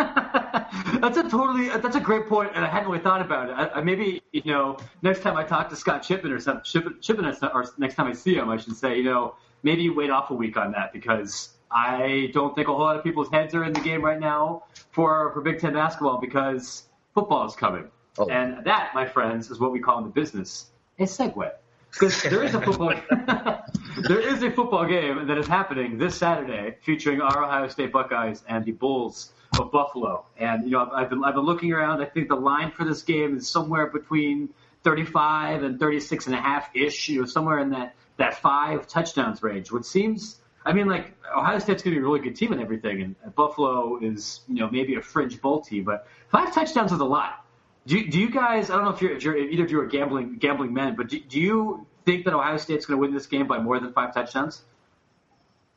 that's 1.01 1.17
a 1.19 1.29
totally 1.29 1.69
that's 1.69 1.97
a 1.97 2.01
great 2.01 2.29
point, 2.29 2.53
and 2.55 2.65
I 2.65 2.69
hadn't 2.69 2.89
really 2.89 3.03
thought 3.03 3.23
about 3.23 3.51
it. 3.51 3.53
I, 3.55 3.81
I, 3.81 3.81
maybe 3.83 4.23
you 4.33 4.43
know 4.45 4.79
next 5.03 5.23
time 5.23 5.37
I 5.37 5.43
talk 5.43 5.71
to 5.71 5.77
Scott 5.77 6.03
Chipman 6.03 6.33
or 6.33 6.41
something, 6.41 6.65
Chipman, 7.01 7.37
or 7.43 7.67
next 7.79 7.97
time 7.97 8.07
I 8.07 8.13
see 8.13 8.37
him, 8.37 8.49
I 8.49 8.57
should 8.57 8.77
say 8.77 8.99
you 8.99 9.05
know 9.05 9.35
maybe 9.65 9.91
wait 9.91 10.11
off 10.11 10.31
a 10.31 10.35
week 10.35 10.57
on 10.57 10.73
that 10.73 10.93
because 10.93 11.51
I 11.71 12.31
don't 12.33 12.55
think 12.55 12.69
a 12.69 12.73
whole 12.73 12.81
lot 12.81 12.97
of 12.97 13.03
people's 13.03 13.31
heads 13.31 13.55
are 13.55 13.65
in 13.65 13.73
the 13.73 13.81
game 13.81 14.05
right 14.05 14.21
now 14.21 14.65
for 14.93 15.33
for 15.33 15.41
Big 15.41 15.59
Ten 15.59 15.73
basketball 15.73 16.21
because 16.21 16.85
football 17.14 17.47
is 17.47 17.55
coming, 17.55 17.88
oh. 18.19 18.29
and 18.29 18.64
that, 18.64 18.91
my 18.94 19.06
friends, 19.06 19.50
is 19.50 19.59
what 19.61 19.73
we 19.73 19.81
call 19.81 19.99
in 19.99 20.05
the 20.05 20.11
business 20.11 20.70
a 20.99 21.05
segue. 21.05 21.50
Because 21.91 22.23
there 22.23 22.43
is 22.43 22.55
a 22.55 22.61
football, 22.61 22.94
there 24.09 24.20
is 24.20 24.43
a 24.43 24.50
football 24.50 24.87
game 24.87 25.26
that 25.26 25.37
is 25.37 25.47
happening 25.47 25.99
this 25.99 26.17
Saturday 26.17 26.76
featuring 26.82 27.20
our 27.20 27.44
Ohio 27.44 27.69
State 27.69 27.93
Buckeyes 27.93 28.43
and 28.49 28.64
the 28.64 28.73
Bulls 28.73 29.32
of 29.59 29.70
Buffalo. 29.70 30.25
And 30.38 30.64
you 30.64 30.70
know, 30.70 30.91
I've 30.91 31.11
been 31.11 31.23
I've 31.23 31.35
been 31.35 31.44
looking 31.44 31.73
around. 31.73 32.00
I 32.00 32.06
think 32.06 32.29
the 32.29 32.37
line 32.37 32.70
for 32.70 32.85
this 32.85 33.03
game 33.03 33.37
is 33.37 33.49
somewhere 33.49 33.88
between 33.88 34.49
35 34.85 35.62
and 35.62 35.79
36 35.79 36.26
and 36.26 36.35
a 36.35 36.41
half 36.41 36.70
ish. 36.75 37.11
You 37.11 37.20
know, 37.20 37.26
somewhere 37.26 37.58
in 37.58 37.70
that 37.70 37.94
that 38.17 38.41
five 38.41 38.87
touchdowns 38.87 39.43
range, 39.43 39.70
which 39.70 39.85
seems. 39.85 40.38
I 40.64 40.73
mean, 40.73 40.88
like 40.88 41.12
Ohio 41.35 41.59
State's 41.59 41.82
going 41.82 41.94
to 41.94 42.00
be 42.00 42.05
a 42.05 42.09
really 42.09 42.20
good 42.20 42.37
team 42.37 42.53
and 42.53 42.61
everything, 42.61 43.17
and 43.23 43.35
Buffalo 43.35 43.99
is, 44.00 44.41
you 44.49 44.56
know, 44.56 44.70
maybe 44.70 44.94
a 44.94 45.03
fringe 45.03 45.41
bowl 45.41 45.61
team, 45.61 45.85
but 45.85 46.06
five 46.31 46.55
touchdowns 46.55 46.93
is 46.93 47.01
a 47.01 47.05
lot. 47.05 47.44
Do, 47.87 48.06
do 48.06 48.20
you 48.20 48.31
guys? 48.31 48.70
I 48.70 48.77
don't 48.77 48.84
know 48.84 48.91
if 48.91 49.03
you're, 49.03 49.17
if 49.17 49.25
you're 49.25 49.37
either 49.37 49.65
of 49.65 49.70
you 49.70 49.81
are 49.81 49.87
gambling 49.87 50.37
gambling 50.37 50.72
men, 50.72 50.94
but 50.94 51.08
do, 51.08 51.19
do 51.19 51.41
you 51.41 51.87
think 52.05 52.25
that 52.27 52.34
Ohio 52.34 52.56
State's 52.58 52.87
going 52.87 52.98
to 52.98 53.01
win 53.01 53.13
this 53.13 53.27
game 53.27 53.48
by 53.48 53.58
more 53.58 53.81
than 53.81 53.93
five 53.93 54.15
touchdowns? 54.15 54.63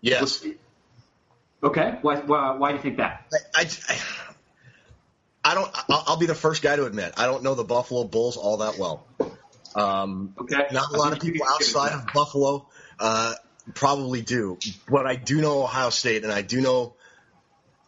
Yes. 0.01 0.45
Okay. 1.63 1.98
Why, 2.01 2.17
why, 2.17 2.51
why 2.57 2.71
do 2.71 2.77
you 2.77 2.83
think 2.83 2.98
that? 2.98 3.25
I, 3.55 3.62
I, 3.62 4.00
I 5.43 5.55
don't. 5.55 5.71
I'll, 5.89 6.03
I'll, 6.07 6.17
be 6.17 6.27
the 6.27 6.36
first 6.36 6.62
guy 6.62 6.75
to 6.75 6.86
admit 6.86 7.13
I 7.17 7.25
don't 7.25 7.41
know 7.41 7.55
the 7.55 7.63
Buffalo 7.63 8.03
Bulls 8.03 8.38
all 8.38 8.57
that 8.57 8.77
well. 8.77 9.07
Um, 9.74 10.36
okay. 10.39 10.67
Not 10.71 10.93
a 10.93 10.98
lot 10.98 11.13
of 11.13 11.19
people 11.19 11.45
outside 11.48 11.93
of 11.93 12.07
Buffalo 12.13 12.67
uh, 13.00 13.33
probably 13.74 14.22
do, 14.22 14.57
but 14.88 15.05
I 15.05 15.15
do 15.15 15.41
know 15.41 15.63
Ohio 15.63 15.89
State, 15.89 16.24
and 16.24 16.31
I 16.31 16.41
do 16.41 16.62
know 16.62 16.93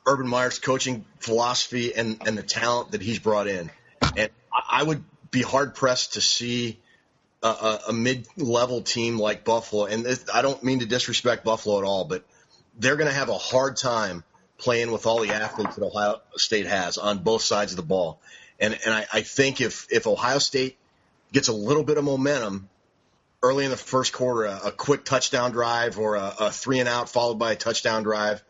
Urban 0.06 0.28
Meyer's 0.28 0.60
coaching 0.60 1.06
philosophy 1.20 1.94
and 1.96 2.22
and 2.26 2.38
the 2.38 2.44
talent 2.44 2.92
that 2.92 3.02
he's 3.02 3.20
brought 3.20 3.48
in, 3.48 3.70
and 4.16 4.30
I 4.70 4.84
would 4.84 5.04
be 5.30 5.42
hard 5.42 5.76
pressed 5.76 6.14
to 6.14 6.22
see 6.22 6.80
a, 7.44 7.80
a 7.90 7.94
mid-level 7.94 8.82
team 8.82 9.20
like 9.20 9.44
Buffalo, 9.44 9.86
and 9.86 10.06
this, 10.06 10.26
I 10.34 10.42
don't 10.42 10.64
mean 10.64 10.80
to 10.80 10.86
disrespect 10.86 11.44
Buffalo 11.44 11.78
at 11.80 11.84
all, 11.84 12.06
but 12.06 12.26
they're 12.80 12.96
going 12.96 13.10
to 13.10 13.16
have 13.16 13.30
a 13.30 13.38
hard 13.38 13.78
time 13.78 14.24
playing 14.58 14.92
with 14.92 15.06
all 15.06 15.20
the 15.20 15.32
athletes 15.32 15.76
that 15.76 15.86
Ohio 15.86 16.22
State 16.36 16.66
has 16.66 16.98
on 16.98 17.20
both 17.20 17.42
sides 17.42 17.72
of 17.72 17.78
the 17.78 17.84
ball. 17.84 18.20
And 18.60 18.78
and 18.86 18.94
I, 18.94 19.06
I 19.14 19.22
think 19.22 19.62
if 19.62 19.88
if 19.92 20.08
Ohio 20.08 20.40
State 20.40 20.78
gets 21.32 21.48
a 21.48 21.54
little 21.54 21.84
bit 21.84 21.98
of 21.98 22.04
momentum 22.04 22.70
early 23.44 23.66
in 23.66 23.72
the 23.72 23.78
first 23.78 24.14
quarter, 24.14 24.46
a, 24.46 24.62
a 24.66 24.72
quick 24.72 25.06
touchdown 25.06 25.52
drive 25.52 26.00
or 26.00 26.16
a, 26.16 26.34
a 26.40 26.52
three 26.52 26.80
and 26.80 26.90
out 26.90 27.10
followed 27.10 27.40
by 27.40 27.54
a 27.54 27.56
touchdown 27.56 28.04
drive, 28.04 28.44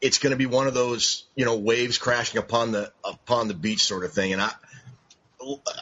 it's 0.00 0.18
going 0.18 0.30
to 0.30 0.36
be 0.36 0.46
one 0.46 0.66
of 0.66 0.74
those 0.74 1.24
you 1.34 1.44
know 1.44 1.56
waves 1.58 1.98
crashing 1.98 2.38
upon 2.38 2.72
the 2.72 2.92
upon 3.04 3.48
the 3.48 3.54
beach 3.54 3.84
sort 3.84 4.04
of 4.04 4.12
thing. 4.12 4.32
And 4.32 4.42
I 4.42 4.50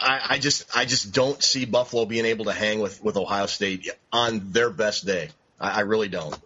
I, 0.00 0.21
I 0.30 0.38
just 0.38 0.76
I 0.76 0.85
just 0.85 1.12
don't 1.12 1.42
see 1.42 1.64
Buffalo 1.64 2.04
being 2.04 2.25
able 2.25 2.47
to 2.47 2.52
hang 2.52 2.80
with, 2.80 3.02
with 3.02 3.16
Ohio 3.16 3.47
State 3.47 3.88
on 4.12 4.52
their 4.52 4.71
best 4.71 5.07
day. 5.07 5.30
I, 5.59 5.71
I 5.71 5.80
really 5.80 6.09
don't. 6.09 6.37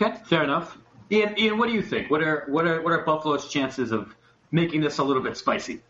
Okay, 0.00 0.18
fair 0.26 0.44
enough. 0.44 0.76
Ian, 1.10 1.38
Ian, 1.38 1.58
what 1.58 1.68
do 1.68 1.74
you 1.74 1.82
think? 1.82 2.10
What 2.10 2.22
are 2.22 2.44
what 2.48 2.66
are 2.66 2.82
what 2.82 2.92
are 2.92 3.02
Buffalo's 3.04 3.48
chances 3.48 3.92
of 3.92 4.14
making 4.50 4.80
this 4.80 4.98
a 4.98 5.04
little 5.04 5.22
bit 5.22 5.36
spicy? 5.36 5.80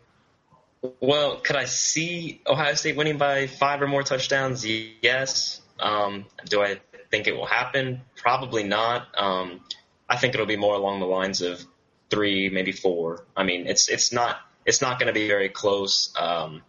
Well, 0.81 1.37
could 1.37 1.55
I 1.55 1.65
see 1.65 2.41
Ohio 2.45 2.73
State 2.75 2.95
winning 2.95 3.17
by 3.17 3.47
five 3.47 3.81
or 3.81 3.87
more 3.87 4.03
touchdowns? 4.03 4.65
Yes. 4.65 5.61
Um, 5.79 6.25
do 6.45 6.61
I 6.61 6.79
think 7.09 7.27
it 7.27 7.35
will 7.35 7.45
happen? 7.45 8.01
Probably 8.15 8.63
not. 8.63 9.07
Um, 9.17 9.61
I 10.07 10.17
think 10.17 10.33
it'll 10.33 10.45
be 10.45 10.57
more 10.57 10.75
along 10.75 10.99
the 10.99 11.05
lines 11.05 11.41
of 11.41 11.63
three, 12.09 12.49
maybe 12.49 12.71
four. 12.71 13.25
I 13.35 13.43
mean, 13.43 13.67
it's 13.67 13.89
it's 13.89 14.13
not 14.13 14.37
it's 14.65 14.81
not 14.81 14.99
going 14.99 15.07
to 15.07 15.13
be 15.13 15.27
very 15.27 15.49
close. 15.49 16.13
Um, 16.17 16.61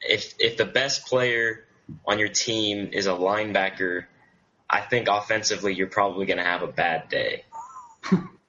if 0.00 0.34
if 0.38 0.56
the 0.56 0.66
best 0.66 1.06
player 1.06 1.64
on 2.06 2.18
your 2.18 2.28
team 2.28 2.90
is 2.92 3.06
a 3.06 3.12
linebacker, 3.12 4.04
I 4.68 4.80
think 4.80 5.08
offensively 5.08 5.74
you're 5.74 5.88
probably 5.88 6.26
going 6.26 6.38
to 6.38 6.44
have 6.44 6.62
a 6.62 6.68
bad 6.68 7.08
day. 7.08 7.44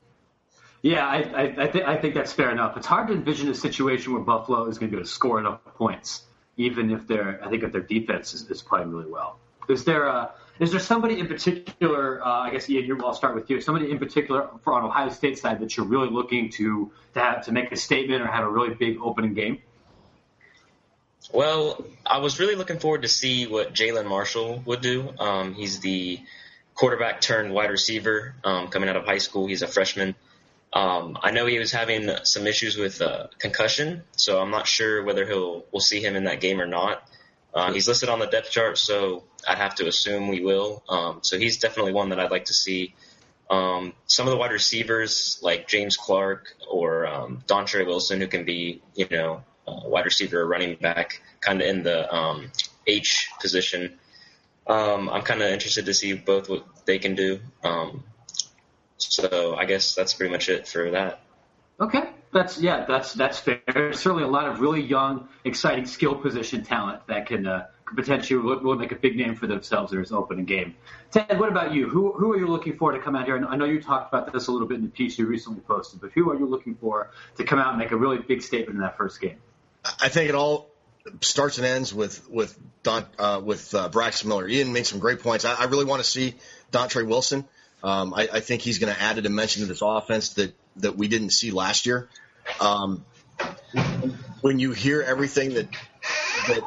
yeah, 0.82 1.06
I 1.06 1.18
I, 1.18 1.44
I, 1.44 1.68
th- 1.68 1.86
I 1.86 1.98
think 1.98 2.16
that's 2.16 2.34
fair 2.34 2.52
enough. 2.52 2.78
It's 2.78 2.88
hard 2.88 3.08
to 3.08 3.14
envision 3.14 3.50
a 3.50 3.56
situation 3.56 4.14
where 4.14 4.22
Buffalo 4.22 4.68
is 4.68 4.78
going 4.78 4.90
to 4.90 4.96
be 4.96 5.00
able 5.00 5.06
to 5.06 5.12
score 5.12 5.40
enough 5.40 5.64
points, 5.76 6.24
even 6.58 6.92
if 6.92 7.08
their 7.08 7.44
I 7.44 7.50
think 7.50 7.64
if 7.64 7.72
their 7.72 7.82
defense 7.82 8.34
is, 8.34 8.50
is 8.50 8.62
playing 8.62 8.92
really 8.92 9.10
well. 9.10 9.40
Is 9.70 9.84
there 9.86 10.08
a 10.08 10.32
is 10.60 10.72
there 10.72 10.80
somebody 10.80 11.20
in 11.20 11.28
particular? 11.28 12.24
Uh, 12.26 12.42
I 12.42 12.52
guess 12.52 12.70
Ian, 12.70 12.86
you 12.86 13.00
I'll 13.04 13.14
start 13.14 13.36
with 13.36 13.50
you. 13.50 13.62
Somebody 13.62 13.90
in 13.90 14.00
particular 14.00 14.48
for 14.64 14.74
on 14.74 14.84
Ohio 14.84 15.10
State 15.10 15.38
side 15.40 15.60
that 15.60 15.76
you're 15.78 15.86
really 15.86 16.10
looking 16.10 16.50
to 16.52 16.92
to 17.14 17.20
have 17.20 17.46
to 17.46 17.52
make 17.52 17.72
a 17.72 17.76
statement 17.76 18.22
or 18.22 18.28
have 18.28 18.44
a 18.44 18.50
really 18.50 18.74
big 18.74 18.98
opening 19.02 19.34
game. 19.34 19.60
Well, 21.34 21.86
I 22.06 22.18
was 22.18 22.40
really 22.40 22.56
looking 22.56 22.80
forward 22.80 23.04
to 23.04 23.08
see 23.08 23.48
what 23.48 23.74
Jalen 23.74 24.08
Marshall 24.08 24.62
would 24.66 24.82
do. 24.82 25.14
Um, 25.20 25.54
he's 25.54 25.80
the 25.80 26.20
quarterback 26.74 27.22
turned 27.22 27.54
wide 27.54 27.70
receiver 27.70 28.34
um, 28.44 28.68
coming 28.68 28.90
out 28.90 28.96
of 28.96 29.06
high 29.06 29.20
school. 29.20 29.48
He's 29.48 29.62
a 29.62 29.68
freshman. 29.68 30.16
Um, 30.74 31.18
I 31.22 31.32
know 31.32 31.46
he 31.46 31.60
was 31.60 31.72
having 31.72 32.10
some 32.24 32.48
issues 32.48 32.78
with 32.78 33.02
uh, 33.02 33.28
concussion, 33.40 34.04
so 34.16 34.40
I'm 34.42 34.52
not 34.52 34.68
sure 34.68 35.04
whether 35.04 35.26
he'll 35.26 35.66
we'll 35.72 35.82
see 35.82 36.02
him 36.02 36.16
in 36.16 36.26
that 36.26 36.40
game 36.40 36.62
or 36.62 36.68
not. 36.68 37.04
Uh, 37.54 37.74
he's 37.74 37.88
listed 37.88 38.08
on 38.08 38.20
the 38.20 38.28
depth 38.28 38.52
chart, 38.52 38.78
so 38.78 39.24
I'd 39.48 39.58
have 39.58 39.76
to 39.76 39.88
assume 39.88 40.30
we 40.30 40.42
will. 40.42 40.84
Um, 40.88 41.20
so 41.24 41.38
he's 41.38 41.58
definitely 41.58 41.92
one 41.92 42.10
that 42.10 42.20
I'd 42.20 42.32
like 42.32 42.46
to 42.46 42.54
see. 42.54 42.94
Um, 43.50 43.94
some 44.06 44.28
of 44.28 44.32
the 44.32 44.38
wide 44.38 44.54
receivers 44.54 45.38
like 45.42 45.68
James 45.68 45.98
Clark 45.98 46.54
or 46.70 47.06
um, 47.06 47.44
Dontre 47.48 47.86
Wilson, 47.86 48.22
who 48.22 48.28
can 48.28 48.46
be 48.46 48.82
you 48.96 49.08
know 49.12 49.44
uh, 49.68 49.82
wide 49.84 50.06
receiver 50.06 50.40
or 50.40 50.48
running 50.48 50.76
back, 50.76 51.22
kind 51.42 51.62
of 51.62 51.68
in 51.68 51.84
the 51.84 52.14
um, 52.14 52.50
H 52.88 53.30
position. 53.42 54.00
Um, 54.68 55.10
I'm 55.10 55.24
kind 55.24 55.42
of 55.42 55.50
interested 55.50 55.88
to 55.88 55.94
see 55.94 56.14
both 56.14 56.48
what 56.48 56.66
they 56.86 57.00
can 57.00 57.16
do. 57.16 57.40
Um, 57.62 58.06
so 59.04 59.56
I 59.56 59.66
guess 59.66 59.96
that's 59.96 60.14
pretty 60.14 60.32
much 60.32 60.50
it 60.50 60.68
for 60.68 60.92
that. 60.92 61.22
Okay, 61.80 62.10
that's 62.32 62.60
yeah, 62.60 62.86
that's 62.86 63.14
that's 63.14 63.40
fair. 63.40 63.62
There's 63.74 64.00
certainly 64.00 64.24
a 64.24 64.28
lot 64.28 64.48
of 64.48 64.60
really 64.60 64.82
young, 64.82 65.28
exciting 65.44 65.86
skill 65.86 66.16
position 66.16 66.64
talent 66.64 67.08
that 67.08 67.26
can 67.26 67.48
uh, 67.48 67.68
potentially 67.96 68.40
will 68.40 68.76
make 68.76 68.92
a 68.92 68.96
big 68.96 69.16
name 69.16 69.36
for 69.36 69.48
themselves 69.48 69.92
in 69.92 70.00
this 70.00 70.12
opening 70.12 70.46
game. 70.46 70.76
Ted, 71.12 71.40
what 71.40 71.50
about 71.50 71.74
you? 71.74 71.90
Who 71.90 72.14
who 72.14 72.32
are 72.34 72.38
you 72.38 72.48
looking 72.48 72.78
for 72.78 72.92
to 72.92 73.00
come 73.00 73.16
out 73.16 73.26
here? 73.26 73.44
I 73.46 73.56
know 73.56 73.66
you 73.66 73.82
talked 73.82 74.14
about 74.14 74.32
this 74.32 74.48
a 74.48 74.52
little 74.52 74.68
bit 74.68 74.78
in 74.78 74.84
the 74.84 74.90
piece 74.90 75.18
you 75.18 75.26
recently 75.26 75.62
posted, 75.62 76.02
but 76.02 76.12
who 76.12 76.30
are 76.32 76.38
you 76.38 76.46
looking 76.46 76.76
for 76.76 77.12
to 77.38 77.44
come 77.44 77.60
out 77.60 77.70
and 77.70 77.78
make 77.78 77.92
a 77.92 77.98
really 77.98 78.20
big 78.20 78.42
statement 78.42 78.76
in 78.76 78.82
that 78.82 78.98
first 78.98 79.20
game? 79.20 79.38
I 80.00 80.10
think 80.10 80.30
it 80.30 80.36
all 80.36 80.70
starts 81.22 81.58
and 81.58 81.66
ends 81.66 81.94
with 81.94 82.30
with 82.30 82.58
Don, 82.84 83.06
uh, 83.18 83.42
with 83.44 83.74
uh, 83.74 83.90
Braxton 83.90 84.30
Miller. 84.30 84.48
Ian 84.48 84.74
made 84.74 84.86
some 84.86 85.00
great 85.00 85.22
points. 85.22 85.46
I, 85.46 85.56
I 85.56 85.66
really 85.66 85.86
want 85.86 86.04
to 86.04 86.08
see 86.08 86.36
Dontre 86.72 87.06
Wilson. 87.06 87.46
Um, 87.84 88.14
I, 88.14 88.30
I, 88.34 88.40
think 88.42 88.62
he's 88.62 88.78
going 88.78 88.94
to 88.94 89.02
add 89.02 89.18
a 89.18 89.22
dimension 89.22 89.64
to 89.64 89.68
this 89.68 89.82
offense 89.82 90.30
that 90.36 90.54
that 90.78 90.98
we 90.98 91.08
didn't 91.08 91.32
see 91.32 91.52
last 91.52 91.86
year. 91.86 92.10
Um, 92.60 93.04
when 94.42 94.60
you 94.60 94.72
hear 94.72 95.02
everything 95.02 95.56
that 95.56 95.68
that 96.48 96.64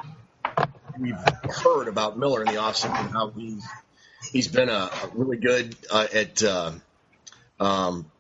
we've 0.99 1.15
heard 1.45 1.89
about 1.89 2.19
Miller 2.19 2.43
in 2.43 2.53
the 2.53 2.61
offseason 2.61 2.99
and 2.99 3.11
how 3.11 3.31
he's 3.31 3.65
he's 4.33 4.49
been 4.49 4.69
a, 4.69 4.91
a 4.91 5.11
really 5.15 5.37
good 5.37 5.77
uh, 5.91 6.07
at 6.13 6.43
uh, 6.43 6.73
um, 7.61 8.11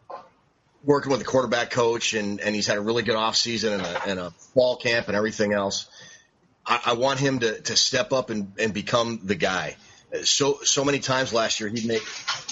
working 0.84 1.10
with 1.10 1.20
the 1.20 1.26
quarterback 1.26 1.70
coach, 1.70 2.14
and, 2.14 2.40
and 2.40 2.54
he's 2.54 2.66
had 2.66 2.78
a 2.78 2.80
really 2.80 3.02
good 3.02 3.16
offseason 3.16 3.72
and 3.72 3.82
a, 3.82 4.08
and 4.08 4.20
a 4.20 4.30
fall 4.54 4.76
camp 4.76 5.08
and 5.08 5.16
everything 5.16 5.52
else. 5.52 5.86
I, 6.66 6.80
I 6.86 6.92
want 6.94 7.20
him 7.20 7.40
to, 7.40 7.60
to 7.62 7.76
step 7.76 8.12
up 8.12 8.30
and, 8.30 8.52
and 8.58 8.72
become 8.72 9.20
the 9.24 9.34
guy. 9.34 9.76
So 10.22 10.60
so 10.62 10.84
many 10.84 11.00
times 11.00 11.32
last 11.32 11.60
year 11.60 11.68
he'd 11.68 11.86
make 11.86 12.02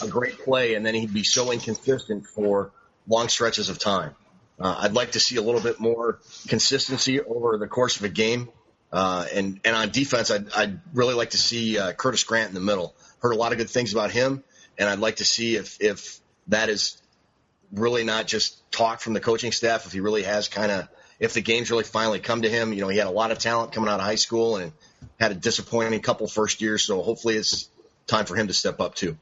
a 0.02 0.08
great 0.08 0.38
play 0.40 0.74
and 0.74 0.84
then 0.84 0.94
he'd 0.94 1.14
be 1.14 1.24
so 1.24 1.52
inconsistent 1.52 2.26
for 2.26 2.72
long 3.06 3.28
stretches 3.28 3.68
of 3.68 3.78
time. 3.78 4.14
Uh, 4.60 4.76
I'd 4.80 4.92
like 4.92 5.12
to 5.12 5.20
see 5.20 5.36
a 5.36 5.42
little 5.42 5.60
bit 5.60 5.80
more 5.80 6.18
consistency 6.48 7.20
over 7.20 7.58
the 7.58 7.66
course 7.66 7.96
of 7.96 8.04
a 8.04 8.08
game. 8.08 8.48
Uh, 8.92 9.26
and 9.32 9.60
and 9.64 9.74
on 9.74 9.90
defense, 9.90 10.30
I'd, 10.30 10.52
I'd 10.52 10.80
really 10.92 11.14
like 11.14 11.30
to 11.30 11.38
see 11.38 11.78
uh, 11.78 11.92
Curtis 11.92 12.24
Grant 12.24 12.48
in 12.48 12.54
the 12.54 12.60
middle. 12.60 12.94
Heard 13.20 13.32
a 13.32 13.36
lot 13.36 13.52
of 13.52 13.58
good 13.58 13.70
things 13.70 13.92
about 13.92 14.10
him, 14.10 14.44
and 14.76 14.88
I'd 14.88 14.98
like 14.98 15.16
to 15.16 15.24
see 15.24 15.56
if 15.56 15.80
if 15.80 16.20
that 16.48 16.68
is 16.68 17.00
really 17.72 18.04
not 18.04 18.26
just 18.26 18.70
talk 18.70 19.00
from 19.00 19.14
the 19.14 19.20
coaching 19.20 19.50
staff, 19.50 19.86
if 19.86 19.92
he 19.92 20.00
really 20.00 20.24
has 20.24 20.48
kind 20.48 20.70
of, 20.70 20.88
if 21.18 21.32
the 21.32 21.40
games 21.40 21.70
really 21.70 21.84
finally 21.84 22.20
come 22.20 22.42
to 22.42 22.50
him. 22.50 22.72
You 22.74 22.82
know, 22.82 22.88
he 22.88 22.98
had 22.98 23.06
a 23.06 23.12
lot 23.12 23.30
of 23.30 23.38
talent 23.38 23.72
coming 23.72 23.88
out 23.88 23.98
of 23.98 24.04
high 24.04 24.16
school 24.16 24.56
and 24.56 24.72
had 25.18 25.32
a 25.32 25.34
disappointing 25.34 26.00
couple 26.00 26.26
first 26.26 26.60
years. 26.60 26.84
So 26.84 27.02
hopefully 27.02 27.36
it's 27.36 27.68
time 28.06 28.26
for 28.26 28.36
him 28.36 28.48
to 28.48 28.54
step 28.54 28.80
up 28.80 28.94
too. 28.94 29.16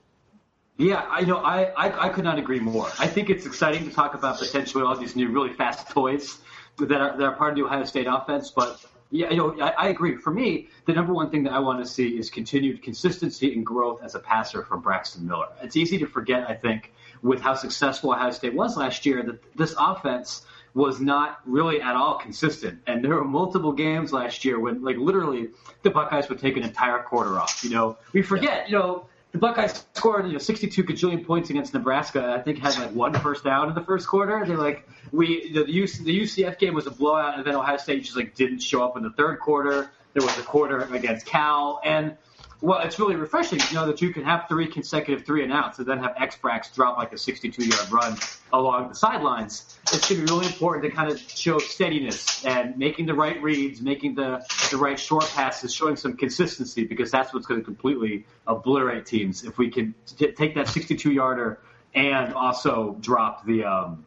Yeah, 0.76 1.04
I 1.10 1.22
know. 1.22 1.36
I, 1.36 1.64
I, 1.64 2.06
I 2.06 2.08
could 2.08 2.24
not 2.24 2.38
agree 2.38 2.60
more. 2.60 2.86
I 2.98 3.06
think 3.06 3.28
it's 3.28 3.44
exciting 3.44 3.86
to 3.88 3.94
talk 3.94 4.14
about 4.14 4.38
potentially 4.38 4.82
all 4.82 4.96
these 4.96 5.14
new 5.14 5.28
really 5.28 5.52
fast 5.52 5.90
toys 5.90 6.38
that 6.78 6.92
are, 6.92 7.18
that 7.18 7.22
are 7.22 7.36
part 7.36 7.50
of 7.50 7.58
the 7.58 7.64
Ohio 7.64 7.84
State 7.84 8.06
offense. 8.08 8.50
But 8.50 8.82
yeah, 9.10 9.28
you 9.30 9.36
know, 9.36 9.60
I, 9.60 9.70
I 9.70 9.88
agree. 9.88 10.16
For 10.16 10.30
me, 10.30 10.68
the 10.86 10.94
number 10.94 11.12
one 11.12 11.30
thing 11.30 11.42
that 11.42 11.52
I 11.52 11.58
want 11.58 11.84
to 11.84 11.90
see 11.90 12.16
is 12.16 12.30
continued 12.30 12.82
consistency 12.82 13.52
and 13.52 13.66
growth 13.66 14.02
as 14.02 14.14
a 14.14 14.20
passer 14.20 14.64
from 14.64 14.80
Braxton 14.80 15.26
Miller. 15.26 15.48
It's 15.62 15.76
easy 15.76 15.98
to 15.98 16.06
forget, 16.06 16.48
I 16.48 16.54
think, 16.54 16.94
with 17.20 17.42
how 17.42 17.54
successful 17.56 18.12
Ohio 18.12 18.30
State 18.30 18.54
was 18.54 18.78
last 18.78 19.04
year, 19.04 19.22
that 19.22 19.56
this 19.56 19.74
offense 19.78 20.46
was 20.74 21.00
not 21.00 21.40
really 21.44 21.80
at 21.80 21.96
all 21.96 22.18
consistent. 22.18 22.80
And 22.86 23.04
there 23.04 23.14
were 23.14 23.24
multiple 23.24 23.72
games 23.72 24.12
last 24.12 24.44
year 24.44 24.58
when, 24.60 24.82
like, 24.82 24.96
literally 24.96 25.48
the 25.82 25.90
Buckeyes 25.90 26.28
would 26.28 26.38
take 26.38 26.56
an 26.56 26.62
entire 26.62 27.02
quarter 27.02 27.38
off. 27.38 27.64
You 27.64 27.70
know, 27.70 27.98
we 28.12 28.22
forget, 28.22 28.68
you 28.68 28.78
know, 28.78 29.06
the 29.32 29.38
Buckeyes 29.38 29.84
scored, 29.94 30.26
you 30.26 30.32
know, 30.32 30.38
62 30.38 30.82
gajillion 30.84 31.24
points 31.24 31.50
against 31.50 31.72
Nebraska. 31.72 32.34
I 32.36 32.42
think 32.42 32.58
had 32.58 32.76
like 32.78 32.92
one 32.92 33.14
first 33.14 33.44
down 33.44 33.68
in 33.68 33.74
the 33.74 33.82
first 33.82 34.08
quarter. 34.08 34.44
They're 34.44 34.56
like, 34.56 34.88
we 35.12 35.52
the, 35.52 35.64
UC, 35.64 36.04
the 36.04 36.20
UCF 36.20 36.58
game 36.58 36.74
was 36.74 36.86
a 36.86 36.90
blowout, 36.90 37.36
and 37.36 37.46
then 37.46 37.54
Ohio 37.54 37.76
State 37.76 38.02
just 38.02 38.16
like 38.16 38.34
didn't 38.34 38.60
show 38.60 38.84
up 38.84 38.96
in 38.96 39.02
the 39.02 39.10
third 39.10 39.38
quarter. 39.38 39.90
There 40.14 40.22
was 40.22 40.36
a 40.38 40.42
quarter 40.42 40.80
against 40.92 41.26
Cal, 41.26 41.80
and 41.84 42.16
well, 42.62 42.80
it's 42.80 42.98
really 42.98 43.16
refreshing 43.16 43.58
to 43.58 43.74
know 43.74 43.86
that 43.86 44.02
you 44.02 44.12
can 44.12 44.24
have 44.24 44.46
three 44.48 44.66
consecutive 44.66 45.24
three 45.24 45.42
and 45.42 45.52
outs 45.52 45.78
and 45.78 45.88
then 45.88 45.98
have 45.98 46.14
X-Brax 46.18 46.74
drop 46.74 46.98
like 46.98 47.12
a 47.12 47.18
62 47.18 47.64
yard 47.64 47.90
run 47.90 48.16
along 48.52 48.90
the 48.90 48.94
sidelines. 48.94 49.78
It's 49.84 50.08
going 50.08 50.20
to 50.20 50.26
be 50.26 50.32
really 50.32 50.46
important 50.46 50.84
to 50.84 50.90
kind 50.90 51.10
of 51.10 51.18
show 51.18 51.58
steadiness 51.58 52.44
and 52.44 52.76
making 52.76 53.06
the 53.06 53.14
right 53.14 53.42
reads, 53.42 53.80
making 53.80 54.14
the, 54.14 54.44
the 54.70 54.76
right 54.76 54.98
short 54.98 55.28
passes, 55.34 55.74
showing 55.74 55.96
some 55.96 56.16
consistency 56.16 56.84
because 56.84 57.10
that's 57.10 57.32
what's 57.32 57.46
going 57.46 57.60
to 57.60 57.64
completely 57.64 58.26
obliterate 58.46 59.06
teams 59.06 59.42
if 59.44 59.56
we 59.56 59.70
can 59.70 59.94
t- 60.18 60.32
take 60.32 60.54
that 60.54 60.68
62 60.68 61.12
yarder 61.12 61.60
and 61.94 62.34
also 62.34 62.96
drop 63.00 63.46
the, 63.46 63.64
um, 63.64 64.04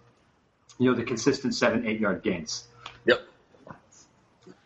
you 0.77 0.89
know, 0.89 0.95
the 0.95 1.03
consistent 1.03 1.55
seven, 1.55 1.87
eight 1.87 1.99
yard 1.99 2.21
gains. 2.21 2.67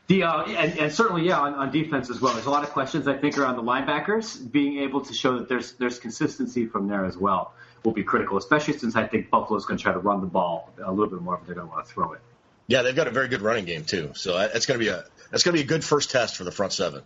The 0.08 0.24
uh, 0.24 0.44
and, 0.44 0.80
and, 0.80 0.94
certainly, 0.94 1.28
yeah, 1.28 1.40
on, 1.40 1.54
on, 1.54 1.70
defense 1.70 2.10
as 2.10 2.22
well. 2.22 2.34
There's 2.34 2.46
a 2.46 2.50
lot 2.50 2.64
of 2.64 2.70
questions 2.70 3.10
I 3.10 3.18
think 3.18 3.38
around 3.38 3.58
the 3.58 3.64
linebackers 3.64 4.50
being 4.52 4.80
able 4.80 5.02
to 5.02 5.14
show 5.14 5.38
that 5.38 5.50
there's 5.50 5.74
there's 5.74 6.00
consistency 6.00 6.66
from 6.66 6.88
there 6.88 7.04
as 7.06 7.18
well 7.18 7.54
will 7.84 7.92
be 7.92 8.04
critical, 8.04 8.38
especially 8.38 8.78
since 8.78 8.96
I 8.96 9.06
think 9.06 9.30
Buffalo's 9.30 9.66
going 9.66 9.78
to 9.78 9.84
try 9.84 9.94
to 9.94 10.00
run 10.00 10.22
the 10.22 10.28
ball 10.28 10.72
a 10.84 10.92
little 10.92 11.10
bit 11.10 11.22
more, 11.22 11.38
but 11.38 11.46
they're 11.46 11.56
going 11.56 11.68
to 11.68 11.74
want 11.74 11.86
to 11.86 11.94
throw 11.94 12.14
it. 12.14 12.22
Yeah, 12.68 12.82
they've 12.82 12.96
got 12.96 13.08
a 13.08 13.12
very 13.12 13.28
good 13.28 13.42
running 13.42 13.66
game 13.66 13.84
too, 13.84 14.12
so 14.16 14.38
that's 14.38 14.66
going 14.66 14.80
to 14.80 14.86
be 14.86 14.90
a 14.90 15.04
that's 15.30 15.44
going 15.44 15.56
to 15.56 15.62
be 15.62 15.66
a 15.66 15.68
good 15.68 15.84
first 15.84 16.10
test 16.10 16.38
for 16.38 16.46
the 16.46 16.52
front 16.52 16.74
seven. 16.74 17.04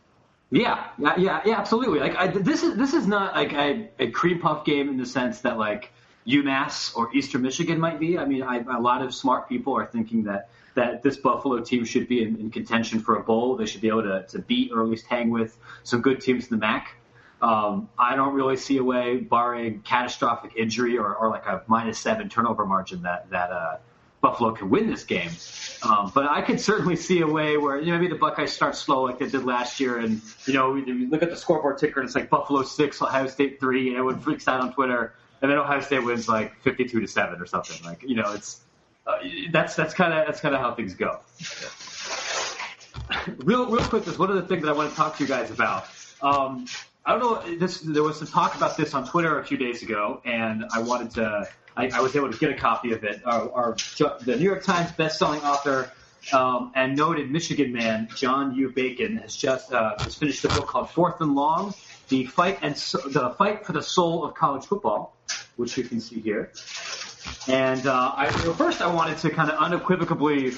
Yeah, 0.51 0.89
yeah, 0.99 1.41
yeah, 1.45 1.59
absolutely. 1.59 1.99
Like 1.99 2.15
I, 2.15 2.27
this 2.27 2.61
is 2.61 2.75
this 2.75 2.93
is 2.93 3.07
not 3.07 3.35
like 3.35 3.53
a, 3.53 3.89
a 3.99 4.11
cream 4.11 4.39
puff 4.39 4.65
game 4.65 4.89
in 4.89 4.97
the 4.97 5.05
sense 5.05 5.41
that 5.41 5.57
like 5.57 5.91
UMass 6.27 6.95
or 6.95 7.15
Eastern 7.15 7.41
Michigan 7.41 7.79
might 7.79 7.99
be. 7.99 8.17
I 8.17 8.25
mean, 8.25 8.43
I, 8.43 8.57
a 8.57 8.81
lot 8.81 9.01
of 9.01 9.13
smart 9.13 9.49
people 9.49 9.75
are 9.77 9.85
thinking 9.85 10.23
that 10.23 10.49
that 10.75 11.03
this 11.03 11.17
Buffalo 11.17 11.59
team 11.59 11.85
should 11.85 12.07
be 12.07 12.23
in, 12.23 12.37
in 12.37 12.51
contention 12.51 12.99
for 12.99 13.17
a 13.17 13.23
bowl. 13.23 13.55
They 13.55 13.65
should 13.65 13.81
be 13.81 13.89
able 13.89 14.03
to, 14.03 14.25
to 14.29 14.39
beat 14.39 14.71
or 14.71 14.81
at 14.81 14.89
least 14.89 15.05
hang 15.05 15.29
with 15.29 15.57
some 15.83 16.01
good 16.01 16.21
teams 16.21 16.45
in 16.45 16.59
the 16.59 16.65
MAC. 16.65 16.95
Um, 17.41 17.89
I 17.97 18.15
don't 18.15 18.35
really 18.35 18.57
see 18.57 18.77
a 18.77 18.83
way, 18.83 19.17
barring 19.17 19.81
catastrophic 19.81 20.55
injury 20.55 20.97
or, 20.97 21.15
or 21.15 21.29
like 21.29 21.45
a 21.47 21.63
minus 21.67 21.97
seven 21.97 22.29
turnover 22.29 22.65
margin, 22.65 23.01
that 23.01 23.31
that 23.31 23.51
uh, 23.51 23.77
Buffalo 24.21 24.51
can 24.51 24.69
win 24.69 24.89
this 24.89 25.03
game. 25.03 25.31
Um, 25.81 26.11
but 26.13 26.29
I 26.29 26.43
could 26.43 26.59
certainly 26.59 26.95
see 26.95 27.21
a 27.21 27.27
way 27.27 27.57
where 27.57 27.79
you 27.79 27.87
know, 27.87 27.97
maybe 27.97 28.09
the 28.09 28.19
Buckeyes 28.19 28.53
start 28.53 28.75
slow 28.75 29.01
like 29.01 29.17
they 29.17 29.27
did 29.27 29.43
last 29.43 29.79
year, 29.79 29.97
and 29.97 30.21
you 30.45 30.53
know 30.53 30.75
you 30.75 31.09
look 31.09 31.23
at 31.23 31.31
the 31.31 31.35
scoreboard 31.35 31.79
ticker 31.79 31.99
and 31.99 32.07
it's 32.07 32.15
like 32.15 32.29
Buffalo 32.29 32.61
six, 32.61 33.01
Ohio 33.01 33.25
State 33.25 33.59
three, 33.59 33.87
and 33.87 33.97
everyone 33.97 34.19
freaks 34.19 34.47
out 34.47 34.61
on 34.61 34.71
Twitter, 34.71 35.15
and 35.41 35.49
then 35.49 35.57
Ohio 35.57 35.81
State 35.81 36.03
wins 36.03 36.29
like 36.29 36.61
fifty 36.61 36.85
two 36.85 36.99
to 36.99 37.07
seven 37.07 37.41
or 37.41 37.47
something. 37.47 37.83
Like 37.83 38.03
you 38.03 38.15
know 38.15 38.33
it's 38.33 38.61
uh, 39.07 39.17
that's 39.51 39.75
that's 39.75 39.93
kind 39.93 40.13
of 40.13 40.25
that's 40.25 40.41
kind 40.41 40.55
of 40.55 40.61
how 40.61 40.73
things 40.73 40.93
go. 40.93 41.19
real 43.37 43.69
real 43.69 43.83
quick, 43.85 44.05
there's 44.05 44.19
one 44.19 44.29
of 44.29 44.35
the 44.35 44.43
things 44.43 44.63
that 44.63 44.69
I 44.69 44.73
want 44.73 44.89
to 44.89 44.95
talk 44.95 45.17
to 45.17 45.23
you 45.23 45.29
guys 45.29 45.51
about. 45.51 45.85
Um, 46.21 46.65
I 47.05 47.17
don't 47.17 47.21
know. 47.21 47.57
This 47.57 47.79
there 47.79 48.03
was 48.03 48.19
some 48.19 48.27
talk 48.27 48.55
about 48.55 48.77
this 48.77 48.93
on 48.93 49.07
Twitter 49.07 49.39
a 49.39 49.45
few 49.45 49.57
days 49.57 49.81
ago, 49.81 50.21
and 50.25 50.65
I 50.73 50.81
wanted 50.81 51.11
to. 51.11 51.47
I, 51.75 51.87
I 51.87 52.01
was 52.01 52.15
able 52.15 52.31
to 52.31 52.37
get 52.37 52.51
a 52.51 52.55
copy 52.55 52.91
of 52.91 53.03
it. 53.03 53.21
Our, 53.25 53.51
our 53.51 53.75
the 54.21 54.35
New 54.37 54.43
York 54.43 54.63
Times 54.63 54.91
best-selling 54.91 55.41
author 55.41 55.89
um, 56.33 56.71
and 56.75 56.97
noted 56.97 57.31
Michigan 57.31 57.71
man 57.71 58.07
John 58.15 58.53
U. 58.55 58.69
Bacon 58.69 59.17
has 59.17 59.35
just 59.35 59.73
uh, 59.73 59.95
has 59.99 60.15
finished 60.15 60.45
a 60.45 60.49
book 60.49 60.67
called 60.67 60.89
Fourth 60.91 61.21
and 61.21 61.33
Long: 61.33 61.73
The 62.09 62.25
Fight 62.25 62.59
and 62.61 62.77
so, 62.77 62.99
the 62.99 63.31
Fight 63.31 63.65
for 63.65 63.73
the 63.73 63.81
Soul 63.81 64.23
of 64.25 64.35
College 64.35 64.65
Football, 64.65 65.15
which 65.55 65.77
you 65.77 65.83
can 65.83 65.99
see 66.01 66.19
here. 66.19 66.51
And 67.47 67.85
uh, 67.87 68.13
I, 68.15 68.29
first, 68.29 68.81
I 68.81 68.93
wanted 68.93 69.17
to 69.19 69.29
kind 69.29 69.49
of 69.49 69.59
unequivocally 69.59 70.53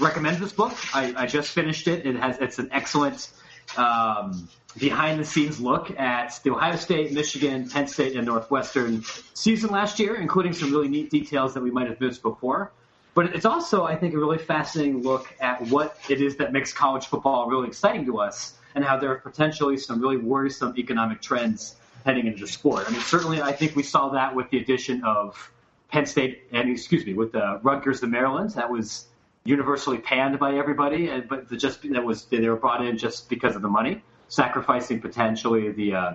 recommend 0.00 0.38
this 0.38 0.52
book. 0.52 0.76
I, 0.94 1.14
I 1.16 1.26
just 1.26 1.50
finished 1.50 1.88
it. 1.88 2.06
It 2.06 2.16
has 2.16 2.38
it's 2.38 2.58
an 2.58 2.68
excellent 2.72 3.30
um, 3.76 4.48
behind 4.78 5.20
the 5.20 5.24
scenes 5.24 5.60
look 5.60 5.98
at 5.98 6.40
the 6.42 6.52
Ohio 6.52 6.76
State, 6.76 7.12
Michigan, 7.12 7.68
Penn 7.68 7.86
State, 7.86 8.16
and 8.16 8.26
Northwestern 8.26 9.02
season 9.34 9.70
last 9.70 9.98
year, 9.98 10.16
including 10.16 10.52
some 10.52 10.70
really 10.70 10.88
neat 10.88 11.10
details 11.10 11.54
that 11.54 11.62
we 11.62 11.70
might 11.70 11.88
have 11.88 12.00
missed 12.00 12.22
before. 12.22 12.72
But 13.14 13.34
it's 13.36 13.44
also, 13.44 13.84
I 13.84 13.94
think, 13.96 14.14
a 14.14 14.18
really 14.18 14.38
fascinating 14.38 15.02
look 15.02 15.34
at 15.40 15.60
what 15.68 15.98
it 16.08 16.22
is 16.22 16.36
that 16.36 16.52
makes 16.52 16.72
college 16.72 17.06
football 17.06 17.46
really 17.46 17.68
exciting 17.68 18.06
to 18.06 18.18
us 18.18 18.54
and 18.74 18.82
how 18.82 18.96
there 18.96 19.10
are 19.10 19.16
potentially 19.16 19.76
some 19.76 20.00
really 20.00 20.16
worrisome 20.16 20.74
economic 20.78 21.20
trends 21.20 21.76
heading 22.06 22.26
into 22.26 22.40
the 22.40 22.46
sport. 22.46 22.86
I 22.88 22.90
mean, 22.90 23.02
certainly, 23.02 23.42
I 23.42 23.52
think 23.52 23.76
we 23.76 23.82
saw 23.82 24.08
that 24.10 24.34
with 24.34 24.48
the 24.48 24.58
addition 24.58 25.04
of 25.04 25.50
Penn 25.92 26.06
State 26.06 26.44
and, 26.52 26.70
excuse 26.70 27.04
me, 27.04 27.12
with 27.12 27.32
the 27.32 27.60
Rutgers, 27.62 28.00
the 28.00 28.06
Maryland. 28.06 28.50
That 28.52 28.70
was 28.70 29.08
universally 29.44 29.98
panned 29.98 30.38
by 30.38 30.56
everybody, 30.56 31.08
and 31.08 31.28
but 31.28 31.48
the 31.48 31.56
just 31.56 31.82
that 31.92 32.02
was 32.02 32.24
they 32.24 32.48
were 32.48 32.56
brought 32.56 32.84
in 32.84 32.96
just 32.96 33.28
because 33.28 33.54
of 33.54 33.62
the 33.62 33.68
money, 33.68 34.02
sacrificing 34.28 35.00
potentially 35.00 35.70
the 35.70 35.94
uh, 35.94 36.14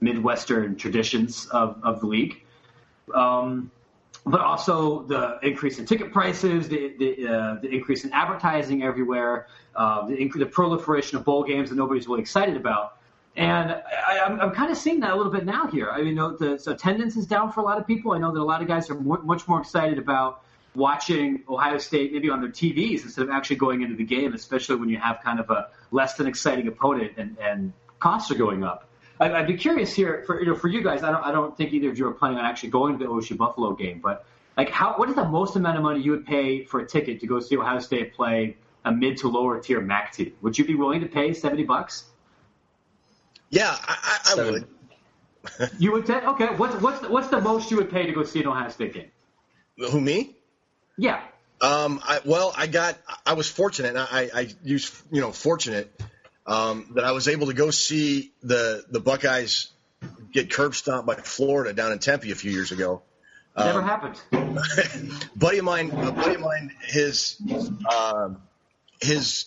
Midwestern 0.00 0.76
traditions 0.76 1.46
of, 1.46 1.80
of 1.82 2.00
the 2.00 2.06
league. 2.06 2.42
Um, 3.12 3.72
but 4.26 4.40
also 4.40 5.02
the 5.04 5.38
increase 5.42 5.78
in 5.78 5.86
ticket 5.86 6.12
prices, 6.12 6.68
the 6.68 6.94
the, 6.98 7.26
uh, 7.26 7.54
the 7.60 7.68
increase 7.68 8.04
in 8.04 8.12
advertising 8.12 8.84
everywhere, 8.84 9.48
uh, 9.74 10.06
the, 10.06 10.14
inc- 10.14 10.38
the 10.38 10.46
proliferation 10.46 11.18
of 11.18 11.24
bowl 11.24 11.42
games 11.42 11.70
that 11.70 11.76
nobody's 11.76 12.06
really 12.06 12.20
excited 12.20 12.56
about. 12.56 12.98
And 13.36 13.70
I, 13.70 14.18
am 14.18 14.32
I'm, 14.32 14.40
I'm 14.40 14.50
kind 14.50 14.70
of 14.70 14.76
seeing 14.76 15.00
that 15.00 15.12
a 15.12 15.16
little 15.16 15.32
bit 15.32 15.44
now 15.44 15.66
here. 15.66 15.90
I 15.90 16.02
mean, 16.02 16.16
know 16.16 16.36
the 16.36 16.58
so 16.58 16.72
attendance 16.72 17.16
is 17.16 17.26
down 17.26 17.52
for 17.52 17.60
a 17.60 17.62
lot 17.62 17.78
of 17.78 17.86
people. 17.86 18.12
I 18.12 18.18
know 18.18 18.32
that 18.32 18.40
a 18.40 18.42
lot 18.42 18.60
of 18.60 18.68
guys 18.68 18.90
are 18.90 18.94
more, 18.94 19.22
much 19.22 19.46
more 19.46 19.60
excited 19.60 19.98
about 19.98 20.42
watching 20.74 21.42
Ohio 21.48 21.78
State 21.78 22.12
maybe 22.12 22.30
on 22.30 22.40
their 22.40 22.50
TVs 22.50 23.02
instead 23.02 23.22
of 23.22 23.30
actually 23.30 23.56
going 23.56 23.82
into 23.82 23.96
the 23.96 24.04
game, 24.04 24.34
especially 24.34 24.76
when 24.76 24.88
you 24.88 24.98
have 24.98 25.20
kind 25.22 25.40
of 25.40 25.50
a 25.50 25.68
less 25.90 26.14
than 26.14 26.26
exciting 26.26 26.68
opponent 26.68 27.12
and, 27.16 27.36
and 27.38 27.72
costs 27.98 28.30
are 28.30 28.36
going 28.36 28.64
up. 28.64 28.88
I, 29.20 29.32
I'd 29.32 29.46
be 29.46 29.56
curious 29.56 29.92
here 29.92 30.22
for 30.26 30.40
you 30.40 30.46
know 30.46 30.54
for 30.54 30.68
you 30.68 30.82
guys. 30.82 31.02
I 31.02 31.10
don't 31.10 31.24
I 31.24 31.32
don't 31.32 31.56
think 31.56 31.72
either 31.72 31.90
of 31.90 31.98
you 31.98 32.08
are 32.08 32.12
planning 32.12 32.38
on 32.38 32.44
actually 32.44 32.70
going 32.70 32.98
to 32.98 33.04
the 33.04 33.10
OSU 33.10 33.36
Buffalo 33.36 33.74
game, 33.74 34.00
but 34.00 34.26
like 34.56 34.70
how 34.70 34.94
what 34.94 35.08
is 35.08 35.14
the 35.14 35.24
most 35.24 35.56
amount 35.56 35.76
of 35.76 35.82
money 35.82 36.00
you 36.00 36.12
would 36.12 36.26
pay 36.26 36.64
for 36.64 36.80
a 36.80 36.86
ticket 36.86 37.20
to 37.20 37.26
go 37.26 37.40
see 37.40 37.56
Ohio 37.56 37.78
State 37.78 38.14
play 38.14 38.56
a 38.84 38.90
mid 38.90 39.18
to 39.18 39.28
lower 39.28 39.60
tier 39.60 39.80
MAC 39.80 40.12
team? 40.12 40.32
Would 40.42 40.58
you 40.58 40.64
be 40.64 40.74
willing 40.74 41.00
to 41.00 41.06
pay 41.06 41.32
seventy 41.34 41.64
bucks? 41.64 42.04
Yeah, 43.50 43.76
I, 43.80 44.18
I 44.30 44.50
would. 44.50 44.66
you 45.78 45.92
would 45.92 46.06
say 46.06 46.14
okay. 46.14 46.46
What's 46.56 46.80
what's 46.80 47.00
the, 47.00 47.08
what's 47.08 47.28
the 47.28 47.40
most 47.40 47.70
you 47.70 47.76
would 47.78 47.90
pay 47.90 48.06
to 48.06 48.12
go 48.12 48.24
see 48.24 48.40
an 48.40 48.46
Ohio 48.46 48.68
State 48.68 48.94
game? 48.94 49.10
Who 49.76 50.00
me? 50.00 50.36
Yeah. 50.96 51.22
Um, 51.62 52.00
I, 52.02 52.20
well, 52.24 52.54
I 52.56 52.66
got, 52.66 52.96
I 53.26 53.34
was 53.34 53.48
fortunate. 53.48 53.94
I, 53.94 54.30
I 54.34 54.48
use, 54.62 55.02
you 55.12 55.20
know, 55.20 55.30
fortunate 55.30 55.92
um, 56.46 56.92
that 56.94 57.04
I 57.04 57.12
was 57.12 57.28
able 57.28 57.48
to 57.48 57.54
go 57.54 57.70
see 57.70 58.32
the 58.42 58.84
the 58.90 59.00
Buckeyes 59.00 59.68
get 60.32 60.50
curb 60.50 60.74
stomped 60.74 61.06
by 61.06 61.16
Florida 61.16 61.72
down 61.72 61.92
in 61.92 61.98
Tempe 61.98 62.30
a 62.30 62.34
few 62.34 62.50
years 62.50 62.72
ago. 62.72 63.02
Never 63.56 63.82
um, 63.82 63.88
happened. 63.88 64.20
buddy 65.36 65.58
of 65.58 65.64
mine, 65.64 65.90
a 65.90 66.12
buddy 66.12 66.34
of 66.36 66.40
mine, 66.40 66.72
his 66.82 67.36
uh, 67.88 68.30
his 69.00 69.46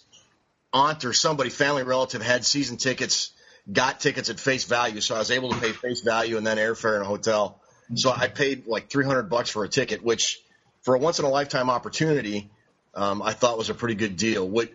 aunt 0.71 1.05
or 1.05 1.13
somebody, 1.13 1.49
family 1.49 1.83
relative, 1.83 2.21
had 2.21 2.45
season 2.45 2.77
tickets, 2.77 3.31
got 3.71 3.99
tickets 3.99 4.29
at 4.29 4.39
face 4.39 4.65
value, 4.65 5.01
so 5.01 5.15
I 5.15 5.19
was 5.19 5.31
able 5.31 5.51
to 5.51 5.59
pay 5.59 5.71
face 5.71 6.01
value 6.01 6.37
and 6.37 6.45
then 6.45 6.57
airfare 6.57 6.95
and 6.95 7.03
a 7.03 7.07
hotel. 7.07 7.59
So 7.95 8.11
I 8.11 8.27
paid 8.27 8.65
like 8.67 8.89
300 8.89 9.23
bucks 9.23 9.49
for 9.49 9.63
a 9.63 9.69
ticket, 9.69 10.03
which 10.03 10.41
for 10.81 10.95
a 10.95 10.99
once 10.99 11.19
in 11.19 11.25
a 11.25 11.29
lifetime 11.29 11.69
opportunity, 11.69 12.49
um, 12.95 13.21
I 13.21 13.33
thought 13.33 13.57
was 13.57 13.69
a 13.69 13.73
pretty 13.73 13.95
good 13.95 14.17
deal. 14.17 14.47
What, 14.47 14.69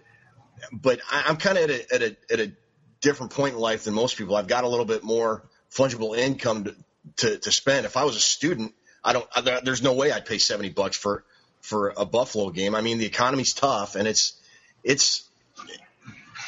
but 0.72 1.00
I, 1.10 1.24
I'm 1.26 1.36
kind 1.36 1.58
of 1.58 1.64
at 1.64 1.70
a, 1.70 1.94
at 1.94 2.02
a 2.02 2.16
at 2.32 2.40
a 2.40 2.52
different 3.00 3.32
point 3.32 3.54
in 3.54 3.60
life 3.60 3.84
than 3.84 3.94
most 3.94 4.16
people. 4.16 4.36
I've 4.36 4.46
got 4.46 4.64
a 4.64 4.68
little 4.68 4.84
bit 4.84 5.04
more 5.04 5.42
fungible 5.70 6.16
income 6.16 6.64
to, 6.64 6.76
to, 7.16 7.38
to 7.38 7.52
spend. 7.52 7.86
If 7.86 7.96
I 7.96 8.04
was 8.04 8.16
a 8.16 8.20
student, 8.20 8.74
I 9.04 9.12
don't. 9.12 9.26
I, 9.34 9.60
there's 9.62 9.82
no 9.82 9.94
way 9.94 10.12
I'd 10.12 10.26
pay 10.26 10.38
seventy 10.38 10.70
bucks 10.70 10.96
for 10.96 11.24
for 11.60 11.92
a 11.96 12.04
Buffalo 12.04 12.50
game. 12.50 12.74
I 12.74 12.80
mean, 12.80 12.98
the 12.98 13.06
economy's 13.06 13.54
tough, 13.54 13.94
and 13.94 14.08
it's 14.08 14.34
it's 14.82 15.28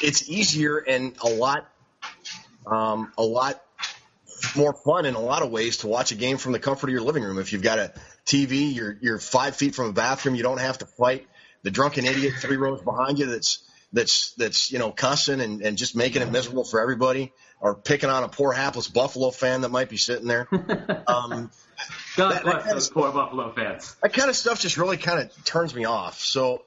it's 0.01 0.29
easier 0.29 0.77
and 0.77 1.15
a 1.21 1.29
lot 1.29 1.67
um, 2.65 3.11
a 3.17 3.23
lot 3.23 3.61
more 4.55 4.73
fun 4.73 5.05
in 5.05 5.15
a 5.15 5.19
lot 5.19 5.43
of 5.43 5.51
ways 5.51 5.77
to 5.77 5.87
watch 5.87 6.11
a 6.11 6.15
game 6.15 6.37
from 6.37 6.51
the 6.51 6.59
comfort 6.59 6.87
of 6.87 6.93
your 6.93 7.01
living 7.01 7.23
room. 7.23 7.39
If 7.39 7.53
you've 7.53 7.61
got 7.61 7.79
a 7.79 7.93
TV, 8.25 8.73
you're 8.73 8.97
you're 9.01 9.19
five 9.19 9.55
feet 9.55 9.75
from 9.75 9.87
a 9.87 9.93
bathroom, 9.93 10.35
you 10.35 10.43
don't 10.43 10.59
have 10.59 10.79
to 10.79 10.85
fight 10.85 11.27
the 11.63 11.71
drunken 11.71 12.05
idiot 12.05 12.33
three 12.39 12.57
rows 12.57 12.81
behind 12.81 13.19
you 13.19 13.27
that's 13.27 13.63
that's 13.93 14.33
that's 14.33 14.71
you 14.71 14.79
know 14.79 14.91
cussing 14.91 15.41
and, 15.41 15.61
and 15.61 15.77
just 15.77 15.95
making 15.95 16.21
it 16.21 16.31
miserable 16.31 16.63
for 16.63 16.81
everybody, 16.81 17.33
or 17.59 17.75
picking 17.75 18.09
on 18.09 18.23
a 18.23 18.29
poor 18.29 18.53
hapless 18.53 18.87
Buffalo 18.87 19.31
fan 19.31 19.61
that 19.61 19.69
might 19.69 19.89
be 19.89 19.97
sitting 19.97 20.27
there. 20.27 20.47
Um, 21.07 21.51
God 22.15 22.33
that, 22.33 22.43
bless 22.43 22.63
that 22.63 22.73
those 22.73 22.87
of, 22.87 22.93
poor 22.93 23.11
Buffalo 23.11 23.51
fans. 23.53 23.95
That 24.01 24.13
kind 24.13 24.29
of 24.29 24.35
stuff 24.35 24.59
just 24.59 24.77
really 24.77 24.97
kind 24.97 25.19
of 25.19 25.45
turns 25.45 25.73
me 25.75 25.85
off. 25.85 26.19
So 26.19 26.63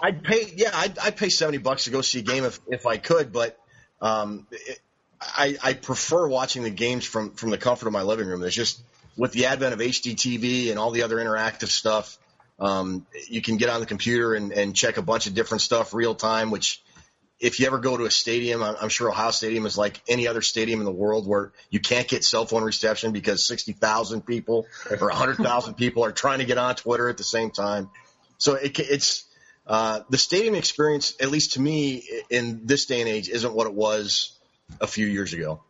I'd 0.00 0.22
pay, 0.22 0.52
yeah, 0.56 0.70
I'd, 0.72 0.98
I'd 0.98 1.16
pay 1.16 1.28
seventy 1.28 1.58
bucks 1.58 1.84
to 1.84 1.90
go 1.90 2.00
see 2.00 2.20
a 2.20 2.22
game 2.22 2.44
if 2.44 2.60
if 2.68 2.86
I 2.86 2.96
could, 2.96 3.32
but 3.32 3.58
um, 4.00 4.46
it, 4.50 4.80
I, 5.20 5.56
I 5.62 5.72
prefer 5.74 6.28
watching 6.28 6.62
the 6.62 6.70
games 6.70 7.04
from 7.04 7.32
from 7.32 7.50
the 7.50 7.58
comfort 7.58 7.86
of 7.86 7.92
my 7.92 8.02
living 8.02 8.26
room. 8.26 8.40
There's 8.40 8.54
just 8.54 8.80
with 9.16 9.32
the 9.32 9.46
advent 9.46 9.72
of 9.72 9.80
HDTV 9.80 10.70
and 10.70 10.78
all 10.78 10.90
the 10.90 11.02
other 11.02 11.16
interactive 11.16 11.68
stuff, 11.68 12.18
um, 12.58 13.06
you 13.28 13.42
can 13.42 13.56
get 13.56 13.68
on 13.70 13.80
the 13.80 13.86
computer 13.86 14.34
and, 14.34 14.52
and 14.52 14.76
check 14.76 14.96
a 14.96 15.02
bunch 15.02 15.26
of 15.26 15.34
different 15.34 15.62
stuff 15.62 15.94
real 15.94 16.14
time. 16.14 16.50
Which, 16.50 16.82
if 17.38 17.60
you 17.60 17.66
ever 17.66 17.78
go 17.78 17.96
to 17.96 18.04
a 18.04 18.10
stadium, 18.10 18.62
I'm 18.62 18.88
sure 18.88 19.10
Ohio 19.10 19.30
Stadium 19.30 19.66
is 19.66 19.76
like 19.76 20.00
any 20.08 20.26
other 20.26 20.40
stadium 20.40 20.80
in 20.80 20.86
the 20.86 20.92
world 20.92 21.26
where 21.26 21.52
you 21.70 21.80
can't 21.80 22.08
get 22.08 22.24
cell 22.24 22.46
phone 22.46 22.62
reception 22.62 23.12
because 23.12 23.46
60,000 23.46 24.22
people 24.22 24.66
or 24.90 25.08
100,000 25.08 25.74
people 25.76 26.04
are 26.04 26.12
trying 26.12 26.38
to 26.38 26.46
get 26.46 26.56
on 26.56 26.74
Twitter 26.76 27.10
at 27.10 27.18
the 27.18 27.24
same 27.24 27.50
time. 27.50 27.90
So 28.38 28.54
it, 28.54 28.78
it's 28.78 29.24
uh, 29.66 30.00
the 30.08 30.16
stadium 30.16 30.54
experience, 30.54 31.14
at 31.20 31.30
least 31.30 31.54
to 31.54 31.60
me, 31.60 32.08
in 32.30 32.62
this 32.64 32.86
day 32.86 33.00
and 33.00 33.08
age, 33.08 33.28
isn't 33.28 33.52
what 33.52 33.66
it 33.66 33.74
was 33.74 34.36
a 34.80 34.86
few 34.86 35.06
years 35.06 35.32
ago. 35.32 35.62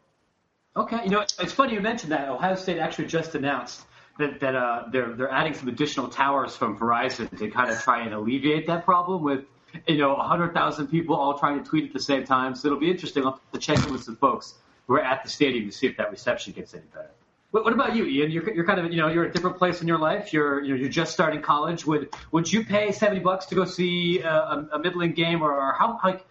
Okay, 0.77 1.03
you 1.05 1.11
know 1.11 1.21
it's 1.21 1.53
funny 1.53 1.75
you 1.75 1.81
mentioned 1.81 2.13
that. 2.13 2.29
Ohio 2.29 2.55
State 2.55 2.79
actually 2.79 3.07
just 3.07 3.35
announced 3.35 3.87
that 4.19 4.41
that 4.41 4.55
uh, 4.55 4.85
they're 4.91 5.15
they're 5.15 5.31
adding 5.31 5.55
some 5.55 5.69
additional 5.69 6.09
towers 6.09 6.57
from 6.57 6.79
Verizon 6.79 7.35
to 7.39 7.51
kind 7.51 7.71
of 7.71 7.81
try 7.81 8.03
and 8.03 8.13
alleviate 8.15 8.67
that 8.67 8.85
problem 8.85 9.23
with 9.23 9.45
you 9.87 9.99
know 9.99 10.15
100,000 10.15 10.87
people 10.89 11.17
all 11.17 11.39
trying 11.39 11.63
to 11.63 11.69
tweet 11.69 11.85
at 11.85 11.93
the 11.93 12.01
same 12.01 12.25
time. 12.25 12.55
So 12.55 12.69
it'll 12.69 12.81
be 12.81 12.91
interesting. 12.91 13.25
I'll 13.25 13.33
have 13.33 13.53
to 13.53 13.59
check 13.59 13.85
in 13.87 13.93
with 13.93 14.03
some 14.05 14.17
folks 14.17 14.55
who 14.87 14.95
are 14.95 15.03
at 15.03 15.23
the 15.25 15.31
stadium 15.31 15.67
to 15.67 15.73
see 15.73 15.87
if 15.87 15.97
that 15.97 16.11
reception 16.11 16.53
gets 16.53 16.75
any 16.75 16.85
better. 16.95 17.11
What, 17.51 17.65
what 17.65 17.73
about 17.73 17.97
you, 17.97 18.05
Ian? 18.05 18.31
You're, 18.31 18.53
you're 18.53 18.67
kind 18.67 18.81
of 18.81 18.93
you 18.93 19.01
know 19.01 19.09
you're 19.09 19.25
at 19.25 19.31
a 19.31 19.33
different 19.33 19.59
place 19.59 19.81
in 19.81 19.89
your 19.89 19.99
life. 19.99 20.33
You're 20.33 20.63
you 20.63 20.75
know, 20.75 20.81
you're 20.81 20.91
just 20.91 21.13
starting 21.13 21.41
college. 21.43 21.87
Would 21.87 22.15
would 22.33 22.53
you 22.53 22.65
pay 22.65 22.93
70 22.93 23.21
bucks 23.21 23.47
to 23.47 23.55
go 23.55 23.65
see 23.65 24.21
a, 24.21 24.31
a, 24.31 24.69
a 24.75 24.79
middling 24.79 25.13
game, 25.13 25.43
or, 25.43 25.53
or 25.53 25.73
how 25.73 25.99
like 26.05 26.25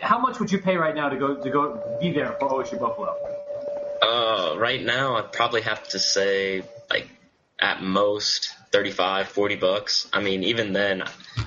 how 0.00 0.18
much 0.18 0.38
would 0.38 0.52
you 0.52 0.58
pay 0.58 0.76
right 0.76 0.94
now 0.94 1.08
to 1.08 1.16
go 1.16 1.42
to 1.42 1.50
go 1.50 1.98
be 2.00 2.12
there 2.12 2.32
for 2.32 2.48
OSU 2.50 2.78
Buffalo? 2.78 3.16
Uh, 4.02 4.56
right 4.58 4.82
now, 4.82 5.16
I'd 5.16 5.32
probably 5.32 5.62
have 5.62 5.88
to 5.88 5.98
say 5.98 6.62
like 6.90 7.08
at 7.60 7.82
most 7.82 8.54
35, 8.72 9.28
40 9.28 9.56
bucks. 9.56 10.08
I 10.12 10.20
mean, 10.20 10.44
even 10.44 10.72
then, 10.72 11.04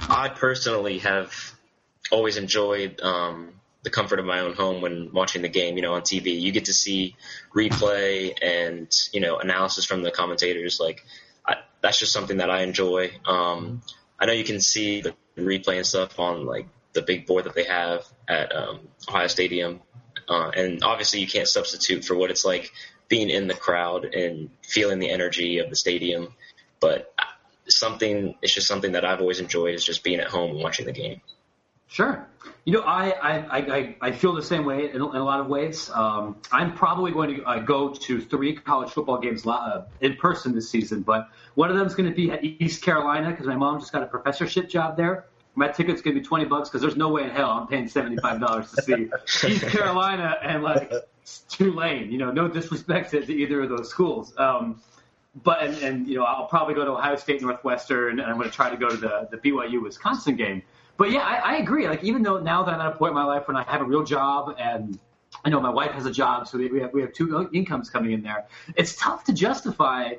I 0.09 0.29
personally 0.29 0.99
have 0.99 1.33
always 2.11 2.37
enjoyed 2.37 3.01
um, 3.01 3.53
the 3.83 3.89
comfort 3.89 4.19
of 4.19 4.25
my 4.25 4.39
own 4.39 4.53
home 4.53 4.81
when 4.81 5.11
watching 5.11 5.41
the 5.41 5.49
game. 5.49 5.75
You 5.75 5.81
know, 5.81 5.93
on 5.93 6.01
TV, 6.01 6.39
you 6.39 6.51
get 6.51 6.65
to 6.65 6.73
see 6.73 7.15
replay 7.53 8.33
and 8.41 8.89
you 9.13 9.21
know 9.21 9.37
analysis 9.37 9.85
from 9.85 10.03
the 10.03 10.11
commentators. 10.11 10.79
Like 10.79 11.05
I, 11.45 11.55
that's 11.81 11.99
just 11.99 12.13
something 12.13 12.37
that 12.37 12.49
I 12.49 12.61
enjoy. 12.63 13.11
Um, 13.25 13.81
I 14.19 14.25
know 14.25 14.33
you 14.33 14.43
can 14.43 14.61
see 14.61 15.01
the 15.01 15.15
replay 15.37 15.77
and 15.77 15.85
stuff 15.85 16.19
on 16.19 16.45
like 16.45 16.67
the 16.95 17.03
big 17.03 17.27
board 17.27 17.43
that 17.43 17.53
they 17.53 17.65
have 17.65 18.03
at 18.27 18.55
um, 18.55 18.79
Ohio 19.07 19.27
Stadium. 19.27 19.81
Uh, 20.27 20.49
and 20.55 20.83
obviously, 20.83 21.19
you 21.19 21.27
can't 21.27 21.47
substitute 21.47 22.03
for 22.03 22.15
what 22.15 22.31
it's 22.31 22.43
like 22.43 22.71
being 23.07 23.29
in 23.29 23.47
the 23.47 23.53
crowd 23.53 24.05
and 24.05 24.49
feeling 24.63 24.97
the 24.97 25.11
energy 25.11 25.59
of 25.59 25.69
the 25.69 25.75
stadium. 25.75 26.33
But 26.79 27.13
something, 27.67 28.35
it's 28.41 28.53
just 28.53 28.67
something 28.67 28.93
that 28.93 29.05
I've 29.05 29.21
always 29.21 29.39
enjoyed 29.39 29.75
is 29.75 29.85
just 29.85 30.03
being 30.03 30.19
at 30.19 30.27
home 30.27 30.51
and 30.51 30.59
watching 30.59 30.87
the 30.87 30.91
game. 30.93 31.21
Sure. 31.87 32.27
You 32.65 32.73
know, 32.73 32.81
I 32.81 33.09
I, 33.11 33.57
I, 33.57 33.95
I 34.01 34.11
feel 34.11 34.33
the 34.33 34.41
same 34.41 34.65
way 34.65 34.89
in, 34.89 34.95
in 34.95 35.01
a 35.01 35.23
lot 35.23 35.39
of 35.39 35.47
ways. 35.47 35.89
Um, 35.93 36.37
I'm 36.51 36.73
probably 36.73 37.11
going 37.11 37.35
to 37.35 37.43
uh, 37.43 37.59
go 37.59 37.93
to 37.93 38.19
three 38.21 38.55
college 38.55 38.89
football 38.89 39.19
games 39.19 39.45
uh, 39.45 39.85
in 40.01 40.15
person 40.15 40.55
this 40.55 40.69
season, 40.69 41.01
but 41.01 41.29
one 41.53 41.69
of 41.69 41.77
them 41.77 41.85
is 41.85 41.93
going 41.93 42.09
to 42.09 42.15
be 42.15 42.31
at 42.31 42.43
East 42.43 42.81
Carolina 42.81 43.29
because 43.29 43.45
my 43.45 43.55
mom 43.55 43.79
just 43.79 43.91
got 43.91 44.01
a 44.01 44.07
professorship 44.07 44.67
job 44.67 44.97
there. 44.97 45.25
My 45.55 45.69
ticket's 45.69 46.01
going 46.01 46.15
to 46.15 46.21
be 46.21 46.25
20 46.25 46.45
bucks 46.45 46.69
because 46.69 46.81
there's 46.81 46.97
no 46.97 47.09
way 47.09 47.23
in 47.23 47.29
hell 47.29 47.49
I'm 47.49 47.67
paying 47.67 47.85
$75 47.85 48.75
to 48.75 48.81
see 48.81 49.47
East 49.47 49.63
Carolina 49.67 50.35
and 50.41 50.63
like 50.63 50.91
Tulane. 51.49 52.11
You 52.11 52.17
know, 52.17 52.31
no 52.31 52.47
disrespect 52.47 53.11
to, 53.11 53.25
to 53.25 53.33
either 53.33 53.61
of 53.61 53.69
those 53.69 53.89
schools. 53.89 54.33
Um, 54.37 54.81
but 55.43 55.61
and, 55.63 55.77
and 55.77 56.07
you 56.07 56.17
know 56.17 56.23
I'll 56.23 56.47
probably 56.47 56.75
go 56.75 56.85
to 56.85 56.91
Ohio 56.91 57.15
State 57.17 57.41
Northwestern 57.41 58.19
and 58.19 58.31
I'm 58.31 58.41
to 58.41 58.49
try 58.49 58.69
to 58.69 58.77
go 58.77 58.89
to 58.89 58.97
the 58.97 59.27
the 59.31 59.37
BYU 59.37 59.81
Wisconsin 59.81 60.35
game. 60.35 60.61
But 60.97 61.11
yeah, 61.11 61.19
I, 61.19 61.35
I 61.35 61.57
agree. 61.57 61.89
Like 61.89 62.03
even 62.03 62.23
though 62.23 62.39
now 62.39 62.63
that 62.63 62.73
I'm 62.73 62.79
at 62.79 62.93
a 62.93 62.95
point 62.95 63.11
in 63.11 63.15
my 63.15 63.25
life 63.25 63.47
when 63.47 63.57
I 63.57 63.63
have 63.63 63.81
a 63.81 63.85
real 63.85 64.03
job 64.03 64.55
and 64.57 64.97
I 65.43 65.49
know 65.49 65.59
my 65.59 65.69
wife 65.69 65.91
has 65.91 66.05
a 66.05 66.11
job, 66.11 66.47
so 66.47 66.57
we 66.57 66.79
have 66.79 66.93
we 66.93 67.01
have 67.01 67.11
two 67.11 67.49
incomes 67.53 67.89
coming 67.89 68.13
in 68.13 68.21
there. 68.21 68.45
It's 68.75 68.95
tough 68.95 69.25
to 69.25 69.33
justify 69.33 70.13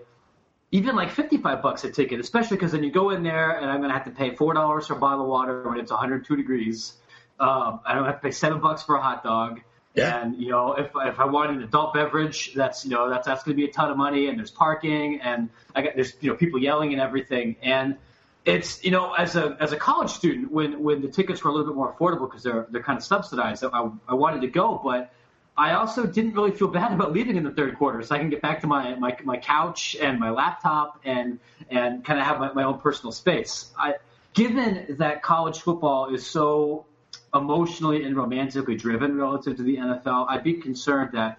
even 0.77 0.95
like 0.95 1.11
55 1.11 1.63
bucks 1.63 1.85
a 1.85 1.91
ticket, 1.91 2.21
especially 2.21 2.59
because 2.59 2.73
then 2.73 2.85
you 2.85 2.91
go 2.91 3.11
in 3.11 3.23
there 3.23 3.53
and 3.53 3.71
I'm 3.71 3.79
going 3.79 3.89
to 3.89 3.95
have 3.95 4.05
to 4.05 4.11
pay 4.11 4.35
four 4.35 4.53
dollars 4.53 4.87
for 4.87 4.93
a 4.93 4.99
bottle 4.99 5.23
of 5.23 5.29
water 5.29 5.67
when 5.67 5.81
it's 5.81 5.91
102 5.91 6.37
degrees. 6.37 6.93
Um, 7.41 7.81
I 7.87 7.95
don't 7.95 8.05
have 8.05 8.17
to 8.17 8.21
pay 8.21 8.31
seven 8.31 8.61
bucks 8.61 8.83
for 8.83 8.97
a 8.97 9.03
hot 9.03 9.25
dog. 9.25 9.63
Yeah. 9.95 10.21
And 10.21 10.37
you 10.37 10.51
know, 10.51 10.75
if 10.75 10.91
if 10.95 11.19
I 11.19 11.25
want 11.25 11.53
an 11.53 11.63
adult 11.63 11.95
beverage, 11.95 12.53
that's 12.53 12.85
you 12.85 12.91
know 12.91 13.09
that's 13.09 13.27
that's 13.27 13.43
going 13.45 13.57
to 13.57 13.63
be 13.63 13.69
a 13.69 13.73
ton 13.73 13.91
of 13.91 13.97
money, 13.97 14.29
and 14.29 14.39
there's 14.39 14.51
parking, 14.51 15.23
and 15.23 15.49
I 15.75 15.81
got 15.81 15.95
there's 15.95 16.13
you 16.21 16.31
know 16.31 16.37
people 16.37 16.61
yelling 16.61 16.93
and 16.93 17.01
everything, 17.01 17.57
and 17.63 17.97
it's 18.45 18.85
you 18.85 18.91
know 18.91 19.15
as 19.15 19.37
a 19.37 19.57
as 19.59 19.73
a 19.73 19.77
college 19.79 20.11
student 20.11 20.53
when 20.53 20.83
when 20.83 21.01
the 21.01 21.09
tickets 21.09 21.43
were 21.43 21.51
a 21.51 21.55
little 21.55 21.67
bit 21.67 21.77
more 21.77 21.95
affordable 21.95 22.29
because 22.29 22.43
they're 22.43 22.67
they're 22.71 22.83
kind 22.83 22.99
of 22.99 23.05
subsidized, 23.05 23.65
I, 23.65 23.91
I 24.07 24.15
wanted 24.15 24.43
to 24.43 24.49
go, 24.49 24.79
but 24.85 25.11
I 25.59 25.73
also 25.73 26.07
didn't 26.07 26.35
really 26.35 26.51
feel 26.51 26.69
bad 26.69 26.93
about 26.93 27.13
leaving 27.13 27.37
in 27.37 27.45
the 27.45 27.51
third 27.51 27.77
quarter, 27.79 28.03
so 28.03 28.15
I 28.15 28.19
can 28.19 28.29
get 28.29 28.43
back 28.43 28.61
to 28.61 28.67
my 28.67 28.95
my, 28.97 29.17
my 29.25 29.39
couch 29.39 29.97
and 30.01 30.21
my 30.21 30.31
laptop 30.31 31.01
and 31.05 31.39
and 31.71 32.05
kind 32.05 32.21
of 32.21 32.27
have 32.27 32.39
my, 32.39 32.53
my 32.53 32.65
own 32.65 32.79
personal 32.79 33.13
space. 33.13 33.73
I, 33.79 33.95
given 34.35 34.97
that 34.99 35.23
college 35.23 35.61
football 35.61 36.15
is 36.15 36.27
so 36.27 36.85
emotionally 37.35 38.05
and 38.05 38.17
romantically 38.17 38.77
driven 38.77 39.17
relative 39.17 39.57
to 39.57 39.63
the 39.63 39.77
NFL, 39.77 40.27
I'd 40.29 40.45
be 40.45 40.55
concerned 40.55 41.11
that. 41.13 41.39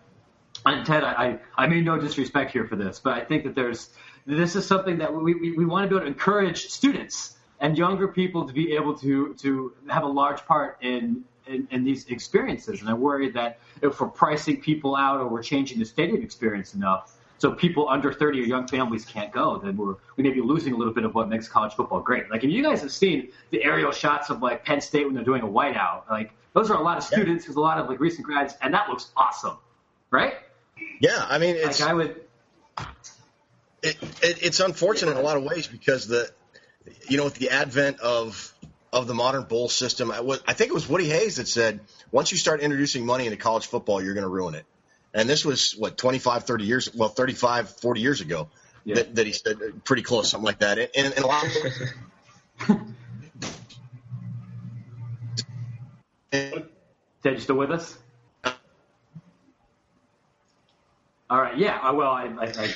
And 0.65 0.85
Ted, 0.85 1.03
I, 1.03 1.39
I 1.55 1.67
mean 1.67 1.83
no 1.83 1.99
disrespect 1.99 2.51
here 2.51 2.65
for 2.65 2.75
this, 2.75 2.99
but 2.99 3.13
I 3.13 3.23
think 3.23 3.43
that 3.43 3.53
there's 3.53 3.91
this 4.25 4.55
is 4.55 4.65
something 4.65 4.97
that 4.97 5.13
we, 5.13 5.35
we, 5.35 5.51
we 5.51 5.65
want 5.65 5.85
to 5.85 5.89
be 5.89 5.95
able 5.95 6.05
to 6.05 6.07
encourage 6.07 6.67
students 6.67 7.37
and 7.59 7.77
younger 7.77 8.07
people 8.07 8.47
to 8.47 8.53
be 8.53 8.73
able 8.73 8.97
to 8.97 9.35
to 9.35 9.73
have 9.87 10.03
a 10.03 10.07
large 10.07 10.43
part 10.45 10.79
in 10.81 11.23
in, 11.47 11.67
in, 11.71 11.83
these 11.83 12.07
experiences. 12.07 12.81
And 12.81 12.89
I 12.89 12.93
worry 12.93 13.29
that 13.31 13.59
if 13.81 13.99
we're 13.99 14.07
pricing 14.07 14.61
people 14.61 14.95
out 14.95 15.19
or 15.19 15.27
we're 15.27 15.43
changing 15.43 15.79
the 15.79 15.85
stadium 15.85 16.21
experience 16.21 16.73
enough, 16.73 17.13
so 17.39 17.51
people 17.51 17.87
under 17.87 18.11
30 18.11 18.39
or 18.41 18.43
young 18.43 18.67
families 18.67 19.05
can't 19.05 19.31
go, 19.31 19.57
then 19.57 19.77
we're 19.77 19.95
we 20.15 20.23
may 20.23 20.31
be 20.31 20.41
losing 20.41 20.73
a 20.73 20.77
little 20.77 20.93
bit 20.93 21.05
of 21.05 21.13
what 21.13 21.29
makes 21.29 21.47
college 21.47 21.73
football 21.73 21.99
great. 21.99 22.29
Like 22.31 22.43
if 22.43 22.49
you 22.49 22.63
guys 22.63 22.81
have 22.81 22.91
seen 22.91 23.29
the 23.51 23.63
aerial 23.63 23.91
shots 23.91 24.29
of 24.29 24.41
like 24.41 24.65
Penn 24.65 24.81
State 24.81 25.05
when 25.05 25.13
they're 25.13 25.23
doing 25.23 25.43
a 25.43 25.47
whiteout, 25.47 26.09
like 26.09 26.31
those 26.53 26.71
are 26.71 26.77
a 26.77 26.81
lot 26.81 26.97
of 26.97 27.03
students, 27.03 27.45
there's 27.45 27.55
a 27.55 27.61
lot 27.61 27.77
of 27.77 27.87
like 27.87 27.99
recent 27.99 28.25
grads, 28.25 28.55
and 28.61 28.73
that 28.73 28.89
looks 28.89 29.11
awesome, 29.15 29.57
right? 30.09 30.33
Yeah, 30.99 31.25
I 31.29 31.37
mean, 31.37 31.55
it's, 31.55 31.79
like 31.79 31.89
I 31.89 31.93
would. 31.93 32.21
It, 33.83 33.97
it, 34.23 34.43
it's 34.43 34.59
unfortunate 34.59 35.11
in 35.11 35.17
a 35.17 35.21
lot 35.21 35.37
of 35.37 35.43
ways 35.43 35.67
because 35.67 36.07
the, 36.07 36.31
you 37.07 37.17
know, 37.17 37.25
with 37.25 37.35
the 37.35 37.51
advent 37.51 37.99
of 37.99 38.51
of 38.93 39.07
the 39.07 39.13
modern 39.13 39.43
bowl 39.43 39.69
system, 39.69 40.11
I, 40.11 40.19
I 40.47 40.53
think 40.53 40.69
it 40.71 40.73
was 40.73 40.87
Woody 40.87 41.09
Hayes 41.09 41.37
that 41.37 41.47
said 41.47 41.79
once 42.11 42.31
you 42.31 42.37
start 42.37 42.61
introducing 42.61 43.05
money 43.05 43.25
into 43.25 43.37
college 43.37 43.67
football, 43.67 44.01
you're 44.01 44.13
going 44.13 44.23
to 44.23 44.29
ruin 44.29 44.55
it. 44.55 44.65
And 45.13 45.29
this 45.29 45.43
was 45.45 45.73
what 45.73 45.97
25, 45.97 46.43
30 46.43 46.63
years, 46.63 46.93
well, 46.93 47.09
35, 47.09 47.69
40 47.79 48.01
years 48.01 48.21
ago 48.21 48.49
yeah. 48.83 48.95
that, 48.95 49.15
that 49.15 49.25
he 49.25 49.33
said 49.33 49.57
uh, 49.57 49.71
pretty 49.83 50.03
close, 50.03 50.29
something 50.29 50.45
like 50.45 50.59
that. 50.59 50.77
And, 50.77 50.91
and 50.95 51.17
a 51.17 51.27
lot 51.27 51.43
of 51.43 51.51
Ted, 56.31 56.69
you 57.23 57.39
still 57.39 57.55
with 57.55 57.71
us? 57.71 57.97
All 61.29 61.41
right. 61.41 61.57
Yeah. 61.57 61.77
Uh, 61.77 61.93
well, 61.93 62.11
I, 62.11 62.25
I, 62.25 62.45
I, 62.45 62.67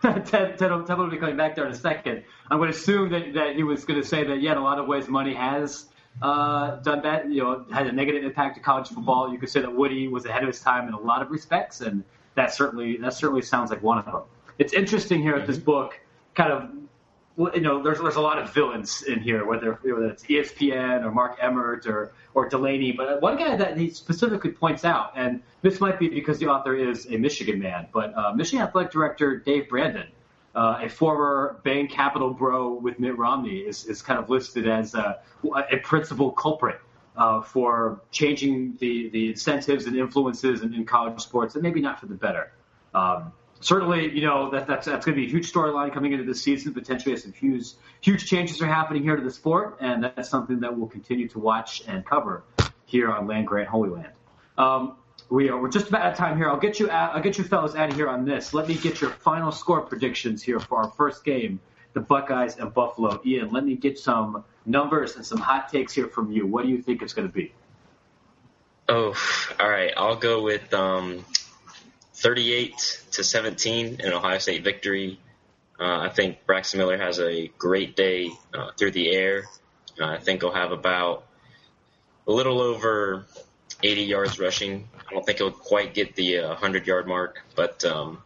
Ted, 0.02 0.26
Ted, 0.26 0.58
Ted 0.58 0.70
will 0.70 1.10
be 1.10 1.18
coming 1.18 1.36
back 1.36 1.54
there 1.54 1.66
in 1.66 1.72
a 1.72 1.76
second. 1.76 2.24
I'm 2.50 2.58
going 2.58 2.72
to 2.72 2.76
assume 2.76 3.10
that, 3.10 3.34
that 3.34 3.54
he 3.54 3.62
was 3.62 3.84
going 3.84 4.00
to 4.00 4.06
say 4.06 4.24
that, 4.24 4.40
yeah, 4.40 4.52
in 4.52 4.58
a 4.58 4.64
lot 4.64 4.78
of 4.78 4.86
ways, 4.86 5.08
money 5.08 5.34
has 5.34 5.86
uh, 6.22 6.76
done 6.76 7.02
that. 7.02 7.30
You 7.30 7.42
know, 7.42 7.66
had 7.70 7.86
a 7.86 7.92
negative 7.92 8.24
impact 8.24 8.56
to 8.56 8.62
college 8.62 8.88
football. 8.88 9.30
You 9.30 9.38
could 9.38 9.50
say 9.50 9.60
that 9.60 9.74
Woody 9.74 10.08
was 10.08 10.24
ahead 10.24 10.42
of 10.42 10.48
his 10.48 10.60
time 10.60 10.88
in 10.88 10.94
a 10.94 11.00
lot 11.00 11.20
of 11.20 11.30
respects, 11.30 11.82
and 11.82 12.02
that 12.34 12.54
certainly 12.54 12.96
that 12.98 13.12
certainly 13.12 13.42
sounds 13.42 13.70
like 13.70 13.82
one 13.82 13.98
of 13.98 14.06
them. 14.06 14.22
It's 14.58 14.72
interesting 14.72 15.20
here 15.20 15.34
at 15.34 15.46
this 15.46 15.58
book, 15.58 16.00
kind 16.34 16.52
of. 16.52 16.70
You 17.38 17.60
know, 17.60 17.82
there's 17.82 18.00
there's 18.00 18.16
a 18.16 18.20
lot 18.20 18.38
of 18.38 18.52
villains 18.52 19.02
in 19.02 19.20
here, 19.20 19.46
whether 19.46 19.74
whether 19.82 20.06
it's 20.06 20.24
ESPN 20.24 21.04
or 21.04 21.10
Mark 21.10 21.38
Emmert 21.40 21.86
or 21.86 22.12
or 22.34 22.48
Delany. 22.48 22.92
But 22.92 23.22
one 23.22 23.36
guy 23.36 23.56
that 23.56 23.78
he 23.78 23.90
specifically 23.90 24.50
points 24.50 24.84
out, 24.84 25.12
and 25.14 25.42
this 25.62 25.80
might 25.80 25.98
be 25.98 26.08
because 26.08 26.38
the 26.38 26.48
author 26.48 26.74
is 26.74 27.06
a 27.06 27.16
Michigan 27.16 27.58
man, 27.58 27.86
but 27.92 28.16
uh, 28.16 28.32
Michigan 28.34 28.66
athletic 28.66 28.92
director 28.92 29.38
Dave 29.38 29.68
Brandon 29.68 30.08
uh, 30.54 30.78
a 30.82 30.88
former 30.88 31.60
Bain 31.62 31.88
Capital 31.88 32.30
bro 32.30 32.72
with 32.72 32.98
Mitt 32.98 33.16
Romney 33.16 33.58
is, 33.58 33.84
is 33.86 34.02
kind 34.02 34.18
of 34.18 34.28
listed 34.30 34.68
as 34.68 34.94
a, 34.94 35.20
a 35.70 35.76
principal 35.78 36.32
culprit 36.32 36.80
uh, 37.16 37.40
for 37.42 38.00
changing 38.10 38.76
the, 38.78 39.08
the 39.10 39.30
incentives 39.30 39.86
and 39.86 39.96
influences 39.96 40.62
in, 40.62 40.74
in, 40.74 40.84
college 40.84 41.20
sports, 41.20 41.54
and 41.54 41.62
maybe 41.62 41.80
not 41.80 42.00
for 42.00 42.06
the 42.06 42.14
better. 42.14 42.52
Um, 42.94 43.32
certainly, 43.60 44.10
you 44.12 44.22
know 44.22 44.50
that, 44.50 44.66
that's 44.66 44.86
that's 44.86 45.06
going 45.06 45.16
to 45.16 45.20
be 45.20 45.26
a 45.26 45.30
huge 45.30 45.52
storyline 45.52 45.92
coming 45.92 46.12
into 46.12 46.24
this 46.24 46.42
season. 46.42 46.74
Potentially, 46.74 47.16
some 47.16 47.32
huge 47.32 47.68
huge 48.00 48.26
changes 48.26 48.60
are 48.60 48.66
happening 48.66 49.02
here 49.02 49.16
to 49.16 49.22
the 49.22 49.30
sport, 49.30 49.78
and 49.80 50.04
that's 50.04 50.28
something 50.28 50.60
that 50.60 50.76
we'll 50.76 50.88
continue 50.88 51.28
to 51.28 51.38
watch 51.38 51.82
and 51.86 52.04
cover 52.04 52.42
here 52.86 53.10
on 53.10 53.26
Land 53.26 53.46
Grant 53.46 53.68
Holy 53.68 53.90
Land. 53.90 54.12
Um, 54.58 54.96
we 55.30 55.48
are, 55.48 55.60
we're 55.60 55.70
just 55.70 55.88
about 55.88 56.02
out 56.02 56.12
of 56.12 56.18
time 56.18 56.36
here. 56.36 56.48
I'll 56.48 56.58
get 56.58 56.80
you 56.80 56.90
out, 56.90 57.14
I'll 57.14 57.22
get 57.22 57.38
you 57.38 57.44
fellas 57.44 57.74
out 57.74 57.90
of 57.90 57.96
here 57.96 58.08
on 58.08 58.24
this. 58.24 58.52
Let 58.52 58.68
me 58.68 58.74
get 58.74 59.00
your 59.00 59.10
final 59.10 59.52
score 59.52 59.80
predictions 59.82 60.42
here 60.42 60.58
for 60.58 60.78
our 60.78 60.90
first 60.90 61.24
game, 61.24 61.60
the 61.92 62.00
Buckeyes 62.00 62.56
and 62.56 62.74
Buffalo. 62.74 63.20
Ian, 63.24 63.50
let 63.50 63.64
me 63.64 63.76
get 63.76 63.98
some 63.98 64.44
numbers 64.66 65.16
and 65.16 65.24
some 65.24 65.38
hot 65.38 65.70
takes 65.70 65.92
here 65.92 66.08
from 66.08 66.32
you. 66.32 66.46
What 66.46 66.64
do 66.64 66.70
you 66.70 66.82
think 66.82 67.02
it's 67.02 67.12
going 67.12 67.28
to 67.28 67.32
be? 67.32 67.52
Oh, 68.88 69.14
all 69.60 69.68
right. 69.68 69.92
I'll 69.96 70.16
go 70.16 70.42
with 70.42 70.74
um, 70.74 71.24
38 72.20 73.02
to 73.12 73.24
17 73.24 74.00
in 74.00 74.12
Ohio 74.12 74.38
State 74.38 74.62
victory. 74.62 75.18
Uh, 75.78 76.00
I 76.00 76.08
think 76.10 76.44
Braxton 76.46 76.78
Miller 76.78 76.98
has 76.98 77.18
a 77.18 77.48
great 77.56 77.96
day 77.96 78.30
uh, 78.52 78.72
through 78.78 78.90
the 78.90 79.10
air. 79.10 79.44
Uh, 79.98 80.04
I 80.04 80.18
think 80.18 80.42
he'll 80.42 80.52
have 80.52 80.70
about 80.70 81.26
a 82.26 82.32
little 82.32 82.60
over 82.60 83.24
80 83.82 84.02
yards 84.02 84.38
rushing. 84.38 84.86
I 85.08 85.14
don't 85.14 85.24
think 85.24 85.38
he'll 85.38 85.50
quite 85.50 85.94
get 85.94 86.14
the 86.14 86.40
uh, 86.40 86.48
100 86.48 86.86
yard 86.86 87.06
mark, 87.06 87.42
but 87.56 87.82
um, 87.86 88.22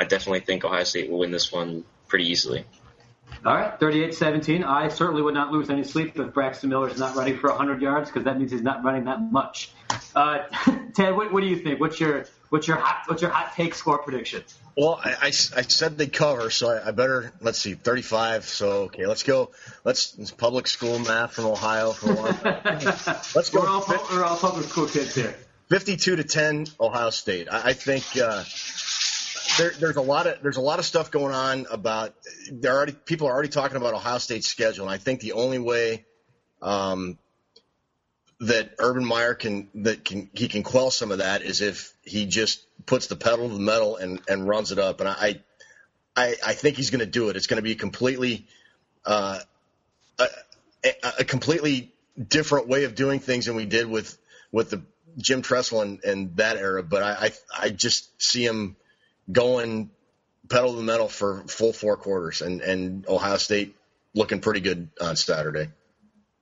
I 0.00 0.04
definitely 0.04 0.40
think 0.40 0.64
Ohio 0.64 0.82
State 0.82 1.08
will 1.08 1.20
win 1.20 1.30
this 1.30 1.52
one 1.52 1.84
pretty 2.08 2.26
easily. 2.26 2.64
All 3.44 3.54
right, 3.54 3.78
38-17. 3.78 4.64
I 4.64 4.88
certainly 4.88 5.22
would 5.22 5.34
not 5.34 5.52
lose 5.52 5.70
any 5.70 5.84
sleep 5.84 6.18
if 6.18 6.34
Braxton 6.34 6.70
Miller 6.70 6.88
is 6.88 6.98
not 6.98 7.14
running 7.14 7.38
for 7.38 7.48
100 7.50 7.80
yards 7.80 8.10
because 8.10 8.24
that 8.24 8.38
means 8.38 8.50
he's 8.50 8.62
not 8.62 8.82
running 8.84 9.04
that 9.04 9.20
much. 9.20 9.70
Uh, 10.14 10.40
Ted, 10.94 11.16
what, 11.16 11.32
what, 11.32 11.40
do 11.40 11.46
you 11.46 11.56
think? 11.56 11.80
What's 11.80 12.00
your 12.00 12.24
what's 12.50 12.66
your 12.66 12.78
hot 12.78 13.04
what's 13.06 13.22
your 13.22 13.30
hot 13.30 13.54
take 13.54 13.74
score 13.74 13.98
prediction? 13.98 14.42
Well, 14.76 15.00
I, 15.02 15.10
I, 15.10 15.26
I 15.26 15.30
said 15.30 15.98
they 15.98 16.08
cover, 16.08 16.50
so 16.50 16.70
I, 16.70 16.88
I, 16.88 16.90
better 16.90 17.32
let's 17.40 17.58
see, 17.58 17.74
35. 17.74 18.44
So 18.44 18.70
okay, 18.82 19.06
let's 19.06 19.22
go. 19.22 19.52
Let's 19.84 20.30
public 20.32 20.66
school 20.66 20.98
math 20.98 21.32
from 21.32 21.46
Ohio 21.46 21.92
for 21.92 22.12
one. 22.14 22.38
let's 22.44 23.50
go. 23.50 23.60
We're 23.60 23.68
all, 23.68 23.84
we're 24.12 24.24
all 24.24 24.36
public 24.36 24.66
school 24.66 24.86
kids 24.86 25.14
here. 25.14 25.34
52 25.68 26.16
to 26.16 26.24
10, 26.24 26.66
Ohio 26.80 27.10
State. 27.10 27.48
I, 27.50 27.68
I 27.68 27.72
think. 27.74 28.04
Uh, 28.16 28.42
there, 29.58 29.70
there's 29.70 29.96
a 29.96 30.02
lot 30.02 30.26
of 30.26 30.42
there's 30.42 30.56
a 30.56 30.62
lot 30.62 30.78
of 30.78 30.86
stuff 30.86 31.10
going 31.10 31.34
on 31.34 31.66
about 31.70 32.14
there 32.50 32.74
already 32.74 32.92
people 32.92 33.26
are 33.26 33.32
already 33.32 33.48
talking 33.48 33.76
about 33.76 33.92
Ohio 33.92 34.18
State's 34.18 34.46
schedule, 34.46 34.86
and 34.86 34.94
I 34.94 34.98
think 34.98 35.20
the 35.20 35.32
only 35.32 35.58
way 35.58 36.04
um, 36.62 37.18
that 38.40 38.70
Urban 38.78 39.04
Meyer 39.04 39.34
can 39.34 39.68
that 39.74 40.04
can 40.04 40.30
he 40.32 40.48
can 40.48 40.62
quell 40.62 40.90
some 40.90 41.10
of 41.10 41.18
that 41.18 41.42
is 41.42 41.60
if 41.60 41.92
he 42.04 42.26
just 42.26 42.64
puts 42.86 43.08
the 43.08 43.16
pedal 43.16 43.48
to 43.48 43.54
the 43.54 43.60
metal 43.60 43.96
and, 43.96 44.20
and 44.28 44.48
runs 44.48 44.72
it 44.72 44.78
up, 44.78 45.00
and 45.00 45.08
I 45.08 45.40
I, 46.16 46.36
I 46.46 46.52
think 46.54 46.76
he's 46.76 46.90
going 46.90 47.00
to 47.00 47.06
do 47.06 47.28
it. 47.28 47.36
It's 47.36 47.46
going 47.46 47.58
to 47.58 47.62
be 47.62 47.74
completely 47.74 48.46
uh, 49.04 49.40
a, 50.18 50.26
a 51.20 51.24
completely 51.24 51.92
different 52.28 52.68
way 52.68 52.84
of 52.84 52.94
doing 52.94 53.20
things 53.20 53.46
than 53.46 53.56
we 53.56 53.66
did 53.66 53.88
with 53.88 54.16
with 54.52 54.70
the 54.70 54.82
Jim 55.16 55.42
Tressel 55.42 55.82
and, 55.82 56.04
and 56.04 56.36
that 56.36 56.56
era, 56.56 56.82
but 56.82 57.02
I, 57.02 57.26
I 57.26 57.66
I 57.66 57.70
just 57.70 58.22
see 58.22 58.44
him 58.44 58.76
going 59.30 59.90
pedal 60.48 60.72
to 60.72 60.76
the 60.76 60.82
metal 60.82 61.08
for 61.08 61.42
full 61.48 61.72
four 61.72 61.96
quarters, 61.96 62.42
and 62.42 62.60
and 62.60 63.06
Ohio 63.08 63.36
State 63.36 63.76
looking 64.14 64.40
pretty 64.40 64.60
good 64.60 64.88
on 65.00 65.16
Saturday. 65.16 65.68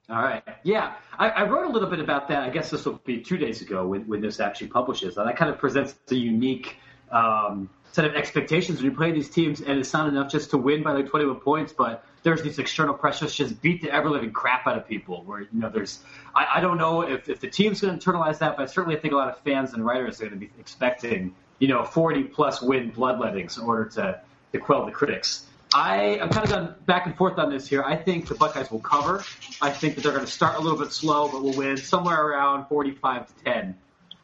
All 0.08 0.22
right. 0.22 0.42
Yeah, 0.62 0.94
I, 1.18 1.30
I, 1.30 1.48
wrote 1.48 1.68
a 1.68 1.72
little 1.72 1.90
bit 1.90 1.98
about 1.98 2.28
that. 2.28 2.44
I 2.44 2.50
guess 2.50 2.70
this 2.70 2.84
will 2.84 3.00
be 3.04 3.22
two 3.22 3.38
days 3.38 3.60
ago 3.60 3.88
when, 3.88 4.06
when 4.06 4.20
this 4.20 4.38
actually 4.38 4.68
publishes. 4.68 5.16
And 5.16 5.28
that 5.28 5.36
kind 5.36 5.50
of 5.50 5.58
presents 5.58 5.96
a 6.12 6.14
unique 6.14 6.76
um, 7.10 7.68
set 7.90 8.04
of 8.04 8.14
expectations 8.14 8.78
when 8.78 8.92
you 8.92 8.96
play 8.96 9.10
these 9.10 9.28
teams, 9.28 9.60
and 9.60 9.80
it's 9.80 9.92
not 9.92 10.08
enough 10.08 10.30
just 10.30 10.50
to 10.50 10.58
win 10.58 10.84
by 10.84 10.92
like 10.92 11.08
21 11.08 11.40
points, 11.40 11.72
but 11.72 12.04
there's 12.22 12.40
these 12.40 12.60
external 12.60 12.94
pressures 12.94 13.34
just 13.34 13.60
beat 13.60 13.82
the 13.82 13.90
ever 13.90 14.08
living 14.08 14.30
crap 14.30 14.68
out 14.68 14.78
of 14.78 14.86
people. 14.86 15.24
Where 15.24 15.40
you 15.40 15.48
know 15.52 15.70
there's, 15.70 15.98
I, 16.34 16.46
I 16.56 16.60
don't 16.60 16.78
know 16.78 17.02
if, 17.02 17.28
if 17.28 17.40
the 17.40 17.50
team's 17.50 17.80
going 17.80 17.98
to 17.98 18.10
internalize 18.10 18.38
that, 18.38 18.56
but 18.56 18.70
certainly 18.70 18.96
I 18.96 19.00
think 19.00 19.12
a 19.12 19.16
lot 19.16 19.28
of 19.28 19.38
fans 19.38 19.72
and 19.72 19.84
writers 19.84 20.20
are 20.20 20.28
going 20.28 20.38
to 20.38 20.46
be 20.46 20.52
expecting 20.60 21.34
you 21.58 21.68
know 21.68 21.84
40 21.84 22.24
plus 22.24 22.62
win 22.62 22.92
bloodlettings 22.92 23.58
in 23.58 23.64
order 23.64 23.86
to 23.90 24.20
to 24.52 24.58
quell 24.58 24.86
the 24.86 24.92
critics. 24.92 25.46
I, 25.74 26.20
I'm 26.20 26.30
kind 26.30 26.44
of 26.44 26.50
gone 26.50 26.74
back 26.86 27.06
and 27.06 27.16
forth 27.16 27.38
on 27.38 27.50
this 27.50 27.66
here. 27.66 27.82
I 27.82 27.96
think 27.96 28.28
the 28.28 28.34
Buckeyes 28.34 28.70
will 28.70 28.80
cover. 28.80 29.24
I 29.60 29.70
think 29.70 29.96
that 29.96 30.02
they're 30.02 30.12
going 30.12 30.24
to 30.24 30.30
start 30.30 30.56
a 30.56 30.60
little 30.60 30.78
bit 30.78 30.92
slow, 30.92 31.28
but 31.28 31.42
will 31.42 31.56
win 31.56 31.76
somewhere 31.76 32.24
around 32.24 32.68
45 32.68 33.26
to 33.26 33.44
10, 33.44 33.76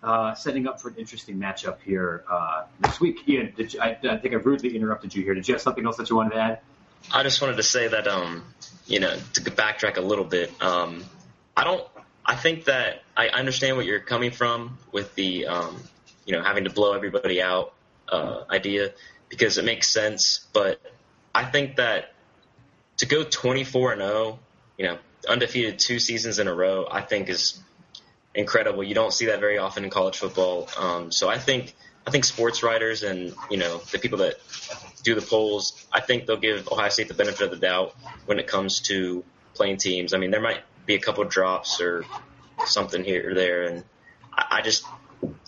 uh, 0.02 0.34
setting 0.34 0.66
up 0.68 0.80
for 0.80 0.88
an 0.88 0.94
interesting 0.96 1.38
matchup 1.38 1.78
here 1.84 2.24
uh, 2.30 2.64
next 2.80 3.00
week. 3.00 3.28
Ian, 3.28 3.52
you, 3.56 3.68
I, 3.80 3.98
I, 4.02 4.16
think 4.18 4.34
I've 4.34 4.46
rudely 4.46 4.76
interrupted 4.76 5.14
you 5.14 5.24
here. 5.24 5.34
Did 5.34 5.48
you 5.48 5.54
have 5.54 5.60
something 5.60 5.84
else 5.84 5.96
that 5.96 6.10
you 6.10 6.16
wanted 6.16 6.30
to 6.30 6.40
add? 6.40 6.60
I 7.12 7.24
just 7.24 7.42
wanted 7.42 7.56
to 7.56 7.64
say 7.64 7.88
that, 7.88 8.06
um, 8.06 8.44
you 8.86 9.00
know, 9.00 9.14
to 9.14 9.40
backtrack 9.42 9.96
a 9.96 10.00
little 10.00 10.24
bit, 10.24 10.50
um, 10.62 11.04
I 11.56 11.64
don't. 11.64 11.86
I 12.24 12.36
think 12.36 12.66
that 12.66 13.02
I 13.16 13.28
understand 13.28 13.76
what 13.76 13.84
you're 13.84 13.98
coming 13.98 14.30
from 14.30 14.78
with 14.92 15.12
the, 15.16 15.46
um, 15.46 15.82
you 16.24 16.32
know, 16.32 16.42
having 16.42 16.64
to 16.64 16.70
blow 16.70 16.92
everybody 16.92 17.42
out 17.42 17.74
uh, 18.08 18.44
idea 18.50 18.92
because 19.28 19.58
it 19.58 19.64
makes 19.64 19.88
sense, 19.88 20.46
but 20.52 20.80
I 21.34 21.44
think 21.44 21.76
that 21.76 22.12
to 22.98 23.06
go 23.06 23.24
24 23.24 23.92
and 23.92 24.02
0, 24.02 24.38
you 24.76 24.84
know, 24.86 24.98
undefeated 25.28 25.78
two 25.78 25.98
seasons 25.98 26.38
in 26.38 26.48
a 26.48 26.54
row, 26.54 26.86
I 26.90 27.00
think 27.00 27.28
is 27.28 27.60
incredible. 28.34 28.82
You 28.82 28.94
don't 28.94 29.12
see 29.12 29.26
that 29.26 29.40
very 29.40 29.58
often 29.58 29.84
in 29.84 29.90
college 29.90 30.18
football. 30.18 30.68
Um, 30.78 31.10
so 31.10 31.28
I 31.28 31.38
think 31.38 31.74
I 32.06 32.10
think 32.10 32.24
sports 32.24 32.62
writers 32.62 33.02
and 33.02 33.34
you 33.50 33.56
know 33.56 33.78
the 33.90 33.98
people 33.98 34.18
that 34.18 34.34
do 35.02 35.14
the 35.14 35.22
polls, 35.22 35.86
I 35.92 36.00
think 36.00 36.26
they'll 36.26 36.36
give 36.36 36.68
Ohio 36.68 36.88
State 36.88 37.08
the 37.08 37.14
benefit 37.14 37.42
of 37.42 37.50
the 37.50 37.56
doubt 37.56 37.94
when 38.26 38.38
it 38.38 38.46
comes 38.46 38.80
to 38.82 39.24
playing 39.54 39.78
teams. 39.78 40.14
I 40.14 40.18
mean, 40.18 40.30
there 40.30 40.40
might 40.40 40.60
be 40.86 40.94
a 40.94 41.00
couple 41.00 41.24
drops 41.24 41.80
or 41.80 42.04
something 42.66 43.04
here 43.04 43.30
or 43.30 43.34
there, 43.34 43.62
and 43.64 43.84
I, 44.32 44.58
I 44.58 44.62
just 44.62 44.84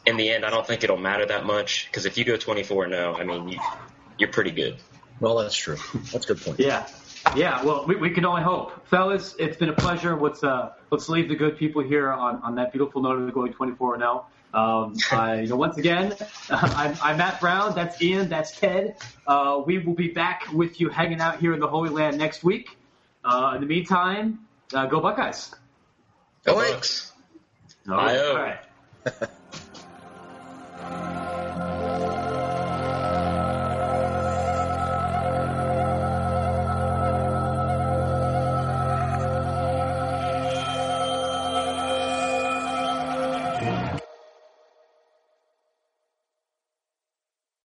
in 0.07 0.17
the 0.17 0.31
end, 0.31 0.45
I 0.45 0.51
don't 0.51 0.67
think 0.67 0.85
it'll 0.85 0.97
matter 0.97 1.27
that 1.27 1.45
much 1.45 1.89
because 1.91 2.07
if 2.07 2.19
you 2.19 2.25
go 2.25 2.37
24 2.37 2.89
0, 2.89 3.15
I 3.15 3.25
mean, 3.25 3.49
you, 3.49 3.59
you're 4.19 4.31
pretty 4.31 4.51
good. 4.51 4.77
Well, 5.21 5.37
that's 5.37 5.57
true. 5.57 5.77
That's 6.13 6.29
a 6.29 6.35
good 6.35 6.41
point. 6.41 6.61
yeah. 6.61 6.87
Yeah, 7.35 7.65
well, 7.65 7.87
we, 7.87 7.97
we 7.97 8.11
can 8.11 8.27
only 8.27 8.43
hope, 8.43 8.87
fellas. 8.87 9.35
It's 9.39 9.57
been 9.57 9.71
a 9.71 9.75
pleasure. 9.75 10.15
Let's 10.15 10.45
uh, 10.45 10.75
let's 10.91 11.09
leave 11.09 11.29
the 11.29 11.35
good 11.35 11.57
people 11.57 11.83
here 11.83 12.13
on, 12.13 12.37
on 12.43 12.55
that 12.57 12.71
beautiful 12.71 13.01
note 13.01 13.19
of 13.19 13.33
going 13.33 13.53
24 13.55 13.99
0. 13.99 14.27
Um, 14.53 14.95
I, 15.11 15.41
you 15.41 15.49
know, 15.49 15.57
once 15.57 15.79
again, 15.79 16.15
I'm, 16.51 16.97
I'm 17.03 17.17
Matt 17.17 17.41
Brown. 17.41 17.75
That's 17.75 18.01
Ian. 18.01 18.29
That's 18.29 18.57
Ted. 18.57 18.97
Uh, 19.27 19.63
we 19.67 19.79
will 19.79 19.95
be 19.95 20.09
back 20.09 20.53
with 20.53 20.81
you 20.81 20.91
hanging 20.91 21.21
out 21.21 21.41
here 21.41 21.55
in 21.55 21.61
the 21.61 21.67
Holy 21.67 21.89
Land 21.89 22.19
next 22.19 22.45
week. 22.45 22.77
Uh, 23.25 23.53
in 23.55 23.63
the 23.63 23.67
meantime, 23.67 24.41
uh, 24.73 24.87
go 24.87 25.01
Buckeyes. 25.01 25.53
Go 26.45 26.55
Bucks. 26.57 27.11
all 27.89 27.97
right. 27.97 28.61